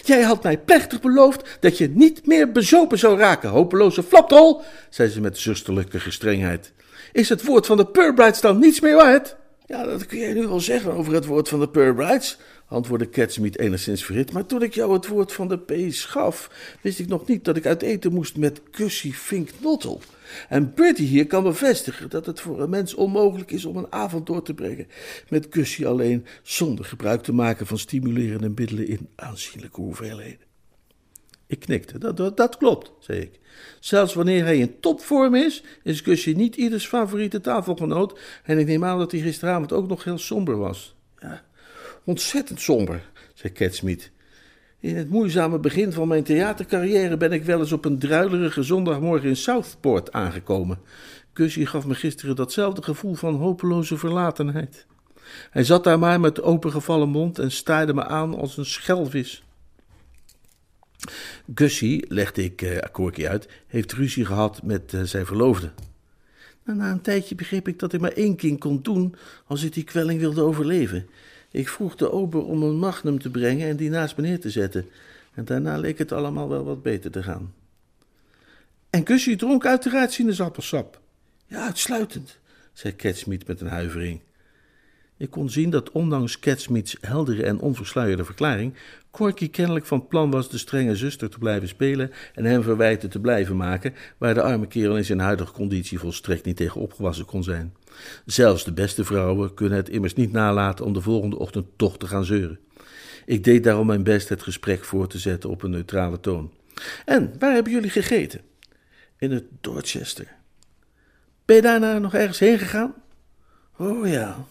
Jij 0.05 0.22
had 0.22 0.42
mij 0.42 0.59
plechtig 0.59 1.00
beloofd 1.00 1.57
dat 1.61 1.78
je 1.78 1.88
niet 1.88 2.26
meer 2.26 2.52
bezopen 2.52 2.98
zou 2.98 3.18
raken, 3.18 3.50
hopeloze 3.50 4.02
flapdrol, 4.02 4.62
zei 4.90 5.09
ze 5.09 5.20
met 5.20 5.38
zusterlijke 5.38 6.00
gestrengheid. 6.00 6.72
Is 7.12 7.28
het 7.28 7.44
woord 7.44 7.66
van 7.66 7.76
de 7.76 7.87
Purbrights 7.87 8.40
dan 8.40 8.59
niets 8.59 8.81
meer 8.81 8.96
waard? 8.96 9.37
Ja, 9.66 9.85
dat 9.85 10.07
kun 10.07 10.18
jij 10.18 10.33
nu 10.33 10.46
wel 10.46 10.61
zeggen 10.61 10.92
over 10.92 11.14
het 11.14 11.27
woord 11.27 11.48
van 11.48 11.61
de 11.61 11.68
Purbrights, 11.68 12.38
antwoordde 12.66 13.09
Catsmeet 13.09 13.59
enigszins 13.59 14.05
verhit. 14.05 14.33
Maar 14.33 14.46
toen 14.46 14.62
ik 14.62 14.75
jou 14.75 14.92
het 14.92 15.07
woord 15.07 15.33
van 15.33 15.48
de 15.48 15.59
P's 15.59 16.05
gaf, 16.05 16.51
wist 16.81 16.98
ik 16.98 17.09
nog 17.09 17.27
niet 17.27 17.44
dat 17.44 17.57
ik 17.57 17.66
uit 17.66 17.83
eten 17.83 18.12
moest 18.12 18.37
met 18.37 18.61
Gussie 18.70 19.14
Fink 19.14 19.48
Nottel. 19.61 20.01
En 20.48 20.75
Bertie 20.75 21.07
hier 21.07 21.27
kan 21.27 21.42
bevestigen 21.42 22.11
dat 22.11 22.27
het 22.27 22.40
voor 22.40 22.62
een 22.62 22.70
mens 22.70 22.94
onmogelijk 22.94 23.51
is 23.51 23.64
om 23.64 23.77
een 23.77 23.92
avond 23.92 24.27
door 24.27 24.42
te 24.42 24.55
brengen 24.55 24.87
met 25.29 25.46
Gussie 25.51 25.87
alleen, 25.87 26.27
zonder 26.42 26.85
gebruik 26.85 27.22
te 27.22 27.33
maken 27.33 27.66
van 27.66 27.79
stimulerende 27.79 28.48
middelen 28.48 28.88
in 28.88 29.09
aanzienlijke 29.14 29.81
hoeveelheden. 29.81 30.51
Ik 31.52 31.60
knikte. 31.60 31.98
Dat, 31.98 32.16
dat, 32.16 32.36
dat, 32.36 32.56
klopt, 32.56 32.92
zei 32.98 33.20
ik. 33.20 33.40
Zelfs 33.80 34.14
wanneer 34.14 34.44
hij 34.44 34.58
in 34.58 34.80
topvorm 34.80 35.34
is, 35.34 35.62
is 35.82 36.00
Gussie 36.00 36.36
niet 36.36 36.56
ieders 36.56 36.86
favoriete 36.86 37.40
tafelgenoot. 37.40 38.18
En 38.44 38.58
ik 38.58 38.66
neem 38.66 38.84
aan 38.84 38.98
dat 38.98 39.12
hij 39.12 39.20
gisteravond 39.20 39.72
ook 39.72 39.88
nog 39.88 40.04
heel 40.04 40.18
somber 40.18 40.56
was. 40.56 40.94
Ja, 41.18 41.42
ontzettend 42.04 42.60
somber, 42.60 43.10
zei 43.34 43.52
Catsmeet. 43.52 44.10
In 44.80 44.96
het 44.96 45.10
moeizame 45.10 45.58
begin 45.58 45.92
van 45.92 46.08
mijn 46.08 46.22
theatercarrière 46.22 47.16
ben 47.16 47.32
ik 47.32 47.44
wel 47.44 47.60
eens 47.60 47.72
op 47.72 47.84
een 47.84 47.98
druilerige 47.98 48.62
zondagmorgen 48.62 49.28
in 49.28 49.36
Southport 49.36 50.12
aangekomen. 50.12 50.78
Gussie 51.32 51.66
gaf 51.66 51.86
me 51.86 51.94
gisteren 51.94 52.36
datzelfde 52.36 52.82
gevoel 52.82 53.14
van 53.14 53.34
hopeloze 53.34 53.96
verlatenheid. 53.96 54.86
Hij 55.50 55.64
zat 55.64 55.84
daar 55.84 55.98
maar 55.98 56.20
met 56.20 56.42
opengevallen 56.42 57.08
mond 57.08 57.38
en 57.38 57.50
staarde 57.50 57.94
me 57.94 58.04
aan 58.04 58.34
als 58.34 58.56
een 58.56 58.66
schelvis. 58.66 59.42
Gussie, 61.54 62.04
legde 62.08 62.44
ik 62.44 62.62
uh, 62.62 63.28
uit, 63.28 63.48
heeft 63.66 63.92
ruzie 63.92 64.24
gehad 64.24 64.62
met 64.62 64.92
uh, 64.92 65.02
zijn 65.02 65.26
verloofde. 65.26 65.70
Nou, 66.64 66.78
na 66.78 66.90
een 66.90 67.00
tijdje 67.00 67.34
begreep 67.34 67.68
ik 67.68 67.78
dat 67.78 67.92
ik 67.92 68.00
maar 68.00 68.12
één 68.12 68.36
kind 68.36 68.60
kon 68.60 68.82
doen 68.82 69.14
als 69.46 69.62
ik 69.62 69.72
die 69.72 69.84
kwelling 69.84 70.20
wilde 70.20 70.42
overleven. 70.42 71.06
Ik 71.50 71.68
vroeg 71.68 71.96
de 71.96 72.10
ober 72.10 72.44
om 72.44 72.62
een 72.62 72.76
magnum 72.78 73.18
te 73.18 73.30
brengen 73.30 73.68
en 73.68 73.76
die 73.76 73.90
naast 73.90 74.16
me 74.16 74.22
neer 74.22 74.40
te 74.40 74.50
zetten. 74.50 74.86
En 75.34 75.44
daarna 75.44 75.76
leek 75.76 75.98
het 75.98 76.12
allemaal 76.12 76.48
wel 76.48 76.64
wat 76.64 76.82
beter 76.82 77.10
te 77.10 77.22
gaan. 77.22 77.54
En 78.90 79.06
Gussie 79.06 79.36
dronk 79.36 79.66
uiteraard 79.66 80.12
sinaasappelsap. 80.12 81.00
Ja, 81.46 81.64
uitsluitend, 81.64 82.38
zei 82.72 82.96
Catsmeet 82.96 83.46
met 83.46 83.60
een 83.60 83.68
huivering. 83.68 84.20
Ik 85.22 85.30
kon 85.30 85.50
zien 85.50 85.70
dat 85.70 85.90
ondanks 85.90 86.38
Catsmeets 86.38 86.96
heldere 87.00 87.44
en 87.44 87.61
onversluierde 87.61 88.24
verklaring, 88.24 88.74
Corky 89.11 89.50
kennelijk 89.50 89.87
van 89.87 90.06
plan 90.06 90.30
was 90.30 90.50
de 90.50 90.58
strenge 90.58 90.96
zuster 90.96 91.30
te 91.30 91.38
blijven 91.38 91.68
spelen 91.68 92.11
en 92.35 92.44
hem 92.44 92.62
verwijten 92.62 93.11
te 93.11 93.20
blijven 93.20 93.56
maken, 93.56 93.94
waar 94.18 94.35
de 94.35 94.42
arme 94.42 94.66
kerel 94.66 94.96
in 94.96 95.04
zijn 95.04 95.18
huidige 95.18 95.52
conditie 95.52 95.98
volstrekt 95.98 96.44
niet 96.44 96.56
tegen 96.56 96.80
opgewassen 96.80 97.24
kon 97.24 97.42
zijn. 97.42 97.74
Zelfs 98.26 98.64
de 98.64 98.72
beste 98.72 99.04
vrouwen 99.04 99.54
kunnen 99.54 99.76
het 99.76 99.88
immers 99.88 100.14
niet 100.14 100.32
nalaten 100.32 100.85
om 100.85 100.92
de 100.92 101.00
volgende 101.00 101.38
ochtend 101.38 101.66
toch 101.76 101.98
te 101.98 102.06
gaan 102.06 102.24
zeuren. 102.24 102.58
Ik 103.26 103.44
deed 103.44 103.64
daarom 103.64 103.87
mijn 103.87 104.02
best 104.02 104.28
het 104.28 104.42
gesprek 104.42 104.85
voor 104.85 105.08
te 105.08 105.18
zetten 105.18 105.50
op 105.50 105.62
een 105.62 105.70
neutrale 105.70 106.20
toon. 106.20 106.52
En 107.04 107.32
waar 107.38 107.54
hebben 107.54 107.72
jullie 107.72 107.90
gegeten? 107.90 108.40
In 109.18 109.30
het 109.30 109.44
Dorchester. 109.61 110.26
Ben 111.44 111.56
je 111.56 111.62
daarna 111.62 111.98
nog 111.98 112.14
ergens 112.14 112.38
heen 112.38 112.58
gegaan? 112.58 112.94
Oh 113.76 114.06
ja. 114.06 114.46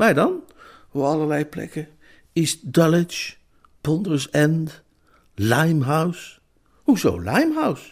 Waar 0.00 0.14
dan? 0.14 0.42
Op 0.92 1.02
allerlei 1.02 1.46
plekken. 1.46 1.88
East 2.32 2.72
Dulwich, 2.72 3.36
Ponders 3.80 4.30
End, 4.30 4.82
Limehouse. 5.34 6.38
Hoezo 6.82 7.18
Limehouse? 7.18 7.90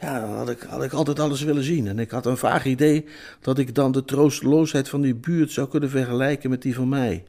Ja, 0.00 0.20
dan 0.20 0.30
had 0.30 0.50
ik, 0.50 0.60
had 0.60 0.82
ik 0.84 0.92
altijd 0.92 1.20
alles 1.20 1.42
willen 1.42 1.62
zien. 1.62 1.88
En 1.88 1.98
ik 1.98 2.10
had 2.10 2.26
een 2.26 2.36
vaag 2.36 2.64
idee 2.64 3.04
dat 3.40 3.58
ik 3.58 3.74
dan 3.74 3.92
de 3.92 4.04
troosteloosheid 4.04 4.88
van 4.88 5.00
die 5.00 5.14
buurt 5.14 5.50
zou 5.50 5.68
kunnen 5.68 5.90
vergelijken 5.90 6.50
met 6.50 6.62
die 6.62 6.74
van 6.74 6.88
mij. 6.88 7.24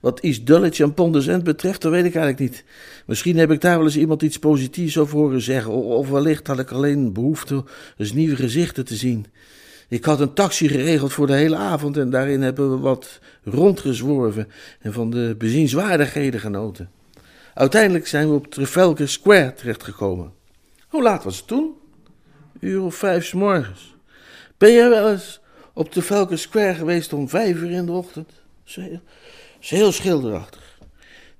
Wat 0.00 0.20
East 0.20 0.46
Dulwich 0.46 0.80
en 0.80 0.94
Ponders 0.94 1.26
End 1.26 1.44
betreft, 1.44 1.82
dat 1.82 1.92
weet 1.92 2.04
ik 2.04 2.14
eigenlijk 2.14 2.50
niet. 2.50 2.64
Misschien 3.06 3.36
heb 3.36 3.50
ik 3.50 3.60
daar 3.60 3.76
wel 3.76 3.86
eens 3.86 3.96
iemand 3.96 4.22
iets 4.22 4.38
positiefs 4.38 4.98
over 4.98 5.16
horen 5.16 5.42
zeggen. 5.42 5.72
Of 5.72 6.08
wellicht 6.08 6.46
had 6.46 6.58
ik 6.58 6.70
alleen 6.70 7.12
behoefte 7.12 7.64
eens 7.96 8.12
nieuwe 8.12 8.36
gezichten 8.36 8.84
te 8.84 8.96
zien. 8.96 9.26
Ik 9.88 10.04
had 10.04 10.20
een 10.20 10.32
taxi 10.32 10.68
geregeld 10.68 11.12
voor 11.12 11.26
de 11.26 11.32
hele 11.32 11.56
avond 11.56 11.96
en 11.96 12.10
daarin 12.10 12.42
hebben 12.42 12.70
we 12.70 12.78
wat 12.78 13.18
rondgezworven 13.44 14.48
en 14.80 14.92
van 14.92 15.10
de 15.10 15.34
bezienswaardigheden 15.38 16.40
genoten. 16.40 16.90
Uiteindelijk 17.54 18.06
zijn 18.06 18.28
we 18.28 18.34
op 18.34 18.46
Trafalgar 18.46 19.08
Square 19.08 19.54
terechtgekomen. 19.54 20.32
Hoe 20.88 21.02
laat 21.02 21.24
was 21.24 21.36
het 21.36 21.46
toen? 21.46 21.74
Een 22.60 22.68
uur 22.68 22.82
of 22.82 22.94
vijf 22.94 23.26
s 23.26 23.32
morgens. 23.32 23.96
Ben 24.56 24.72
jij 24.72 24.88
wel 24.88 25.10
eens 25.10 25.40
op 25.72 25.90
Trafalgar 25.90 26.38
Square 26.38 26.74
geweest 26.74 27.12
om 27.12 27.28
vijf 27.28 27.56
uur 27.56 27.70
in 27.70 27.86
de 27.86 27.92
ochtend? 27.92 28.32
Ze 28.64 29.00
is 29.60 29.70
heel 29.70 29.92
schilderachtig. 29.92 30.78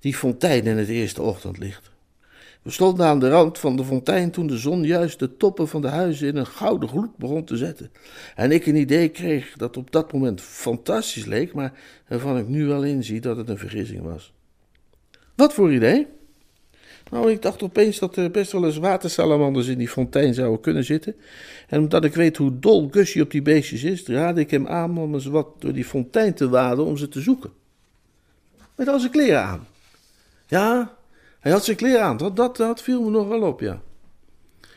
Die 0.01 0.15
fontein 0.15 0.65
in 0.65 0.77
het 0.77 0.89
eerste 0.89 1.23
ochtendlicht. 1.23 1.88
We 2.69 2.75
stonden 2.75 3.07
aan 3.07 3.19
de 3.19 3.29
rand 3.29 3.59
van 3.59 3.77
de 3.77 3.85
fontein 3.85 4.31
toen 4.31 4.47
de 4.47 4.59
zon 4.59 4.85
juist 4.85 5.19
de 5.19 5.37
toppen 5.37 5.69
van 5.69 5.81
de 5.81 5.89
huizen 5.89 6.29
in 6.29 6.37
een 6.37 6.47
gouden 6.47 6.89
gloed 6.89 7.17
begon 7.17 7.45
te 7.45 7.57
zetten. 7.57 7.91
En 8.35 8.53
ik 8.53 8.67
een 8.67 8.77
idee 8.77 9.09
kreeg 9.09 9.53
dat 9.53 9.77
op 9.77 9.91
dat 9.91 10.13
moment 10.13 10.41
fantastisch 10.41 11.25
leek, 11.25 11.55
maar 11.55 11.73
waarvan 12.09 12.39
ik 12.39 12.49
nu 12.49 12.67
wel 12.67 12.83
inzie 12.85 13.21
dat 13.21 13.37
het 13.37 13.49
een 13.49 13.59
vergissing 13.59 14.03
was. 14.03 14.33
Wat 15.35 15.55
voor 15.55 15.73
idee? 15.73 16.07
Nou, 17.11 17.31
ik 17.31 17.43
dacht 17.43 17.63
opeens 17.63 17.99
dat 17.99 18.17
er 18.17 18.31
best 18.31 18.53
wel 18.53 18.65
eens 18.65 18.77
watersalamanders 18.77 19.67
in 19.67 19.79
die 19.79 19.89
fontein 19.89 20.35
zouden 20.35 20.61
kunnen 20.61 20.85
zitten. 20.85 21.17
En 21.69 21.81
omdat 21.81 22.05
ik 22.05 22.15
weet 22.15 22.37
hoe 22.37 22.59
dol 22.59 22.89
Gussie 22.91 23.23
op 23.23 23.31
die 23.31 23.43
beestjes 23.43 23.83
is, 23.83 24.07
raadde 24.07 24.41
ik 24.41 24.51
hem 24.51 24.67
aan 24.67 24.99
om 24.99 25.15
eens 25.15 25.27
wat 25.27 25.49
door 25.59 25.73
die 25.73 25.85
fontein 25.85 26.35
te 26.35 26.49
waden 26.49 26.85
om 26.85 26.97
ze 26.97 27.09
te 27.09 27.21
zoeken. 27.21 27.51
Met 28.75 28.89
al 28.89 28.99
zijn 28.99 29.13
kleren 29.13 29.43
aan. 29.43 29.67
Ja, 30.47 30.98
hij 31.49 31.57
had 31.57 31.67
zijn 31.67 31.77
kleren 31.77 32.03
aan. 32.03 32.17
Dat, 32.17 32.37
dat, 32.37 32.57
dat 32.57 32.83
viel 32.83 33.03
me 33.03 33.11
nog 33.11 33.29
wel 33.29 33.43
op, 33.43 33.61
ja. 33.61 33.83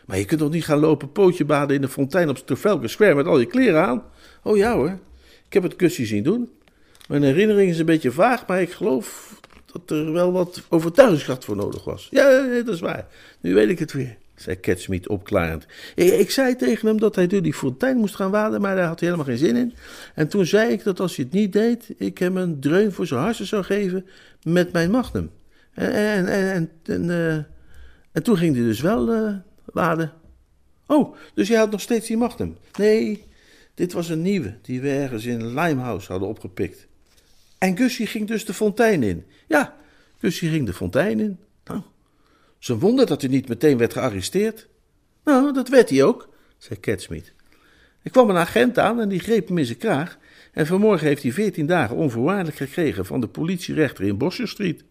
Maar 0.06 0.18
je 0.18 0.26
kunt 0.26 0.40
toch 0.40 0.52
niet 0.52 0.66
gaan 0.66 0.80
lopen 0.80 1.12
pootje 1.12 1.46
baden 1.46 1.76
in 1.76 1.82
de 1.82 1.88
fontein 1.88 2.30
op 2.30 2.38
Trafalgar 2.38 2.90
Square 2.90 3.16
met 3.16 3.26
al 3.26 3.40
je 3.40 3.46
kleren 3.46 3.86
aan? 3.86 4.04
Oh 4.44 4.58
ja 4.58 4.74
hoor, 4.76 5.00
ik 5.46 5.54
heb 5.54 5.64
het 5.64 5.76
kusje 5.76 6.06
zien 6.06 6.24
doen. 6.24 6.50
Mijn 7.08 7.24
herinnering 7.24 7.70
is 7.70 7.80
een 7.80 7.86
beetje 7.86 8.12
vaag, 8.12 8.48
maar 8.48 8.62
ik 8.62 8.72
geloof 8.72 9.40
dat 9.72 9.98
er 9.98 10.12
wel 10.14 10.32
wat 10.32 10.62
overtuigingskracht 10.70 11.46
voor 11.46 11.56
nodig 11.56 11.84
was. 11.84 12.08
Ja, 12.12 12.48
dat 12.64 12.74
is 12.74 12.80
waar. 12.80 13.08
Nu 13.42 13.54
weet 13.54 13.70
ik 13.70 13.80
het 13.80 13.92
weer, 13.92 14.18
zei 14.36 14.60
Catsmeet 14.60 15.08
opklarend. 15.08 15.66
Ik, 15.96 16.32
zei 16.32 16.56
tegen 16.56 16.88
hem 16.88 17.00
dat 17.00 17.16
hij 17.16 17.28
door 17.28 17.42
die 17.42 17.54
fontein 17.54 17.98
moest 17.98 18.16
gaan 18.16 18.32
waden, 18.32 18.62
maar 18.62 18.76
daar 18.76 18.88
had 18.88 19.00
hij 19.00 19.10
helemaal 19.10 19.34
geen 19.34 19.46
zin 19.46 19.56
in. 19.56 19.74
En 20.16 20.28
toen 20.28 20.46
zei 20.46 20.72
ik 20.72 20.84
dat 20.84 21.00
als 21.00 21.16
hij 21.16 21.26
het 21.26 21.34
niet 21.34 21.54
deed, 21.54 21.94
ik 21.98 22.18
hem 22.18 22.38
een 22.38 22.60
dreun 22.60 22.92
voor 22.92 23.08
zijn 23.08 23.22
harsen 23.22 23.46
zou 23.46 23.64
geven 23.64 24.06
met 24.44 24.72
mijn 24.72 24.92
magnum. 24.92 25.30
En, 25.74 25.94
en, 25.94 26.28
en, 26.28 26.72
en, 26.84 27.48
en 28.12 28.24
toen 28.24 28.38
ging 28.38 28.56
hij 28.56 28.64
dus 28.64 28.82
wel 28.82 29.14
uh, 29.14 29.36
waden. 29.66 30.14
Oh, 30.86 31.16
dus 31.34 31.48
jij 31.48 31.58
had 31.58 31.72
nog 31.72 31.82
steeds 31.82 32.08
die 32.08 32.18
Magnum? 32.18 32.58
Nee, 32.78 33.24
dit 33.74 33.94
was 33.94 34.10
een 34.10 34.22
nieuwe 34.22 34.58
die 34.62 34.82
we 34.82 34.90
ergens 34.90 35.26
in 35.26 35.48
Limehouse 35.48 36.12
hadden 36.12 36.30
opgepikt. 36.30 36.88
En 37.58 37.78
Gussie 37.78 38.08
ging 38.08 38.28
dus 38.28 38.46
de 38.46 38.54
fontein 38.54 39.04
in. 39.04 39.26
Ja, 39.48 39.76
Gussie 40.18 40.50
ging 40.50 40.66
de 40.66 40.74
fontein 40.74 41.20
in. 41.20 41.40
Nou, 41.64 41.82
zo'n 42.60 42.80
wonder 42.80 43.06
dat 43.06 43.22
hij 43.22 43.30
niet 43.30 43.48
meteen 43.48 43.78
werd 43.78 43.94
gearresteerd. 43.94 44.68
Nou, 45.24 45.54
dat 45.54 45.70
werd 45.70 45.90
hij 45.90 46.04
ook, 46.04 46.30
zei 46.58 46.80
Catsmeet. 46.80 47.34
Er 48.02 48.12
kwam 48.12 48.30
een 48.30 48.38
agent 48.38 48.80
aan 48.80 49.00
en 49.00 49.10
die 49.10 49.20
greep 49.20 49.48
hem 49.48 49.58
in 49.58 49.66
zijn 49.66 49.78
kraag. 49.78 50.18
En 50.52 50.68
vanmorgen 50.68 51.08
heeft 51.08 51.24
hij 51.24 51.32
veertien 51.32 51.66
dagen 51.66 51.96
onvoorwaardelijk 51.96 52.58
gekregen 52.58 53.06
van 53.06 53.22
de 53.22 53.28
politierechter 53.28 54.06
in 54.06 54.18
Bosher 54.18 54.48
Street. 54.48 54.84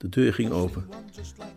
De 0.00 0.08
deur 0.08 0.34
ging 0.34 0.50
open. 0.50 0.84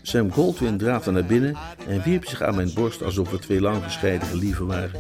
Sam 0.02 0.32
Goldwyn 0.32 0.78
draafde 0.78 1.12
naar 1.12 1.26
binnen 1.26 1.58
en 1.88 2.04
wierp 2.04 2.26
zich 2.26 2.42
aan 2.42 2.56
mijn 2.56 2.74
borst 2.74 3.04
alsof 3.04 3.32
we 3.32 3.40
twee 3.40 3.62
lang 3.62 3.84
gescheiden 3.84 4.28
gelieven 4.28 4.66
waren. 4.66 5.00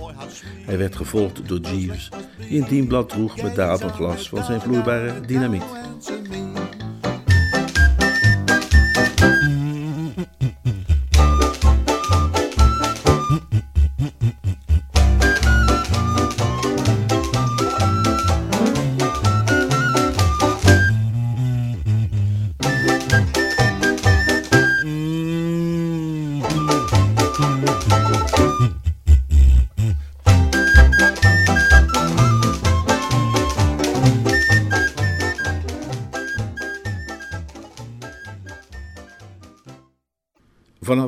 Hij 0.65 0.77
werd 0.77 0.95
gevolgd 0.95 1.47
door 1.47 1.59
Jeeves, 1.59 2.09
die 2.49 2.61
een 2.61 2.67
dienblad 2.67 3.09
droeg 3.09 3.41
met 3.41 3.55
daarop 3.55 3.81
een 3.81 3.93
glas 3.93 4.29
van 4.29 4.43
zijn 4.43 4.61
vloeibare 4.61 5.21
dynamiet. 5.21 5.63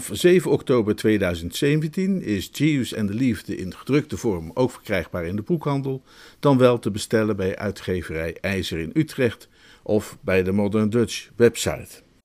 Vanaf 0.06 0.20
7 0.20 0.52
oktober 0.52 0.96
2017 0.96 2.22
is 2.22 2.50
Jeeves 2.52 2.94
en 2.94 3.06
de 3.06 3.14
Liefde 3.14 3.56
in 3.56 3.76
gedrukte 3.76 4.18
vorm 4.18 4.52
ook 4.54 4.72
verkrijgbaar 4.72 5.26
in 5.26 5.36
de 5.36 5.42
boekhandel, 5.42 6.04
dan 6.40 6.58
wel 6.58 6.80
te 6.80 6.92
bestellen 6.92 7.36
bij 7.36 7.56
uitgeverij 7.58 8.38
IJzer 8.42 8.80
in 8.80 8.92
Utrecht 8.94 9.50
of 9.84 10.18
bij 10.22 10.44
de 10.44 10.52
Modern 10.52 10.90
Dutch 10.90 11.30
website. 11.36 12.05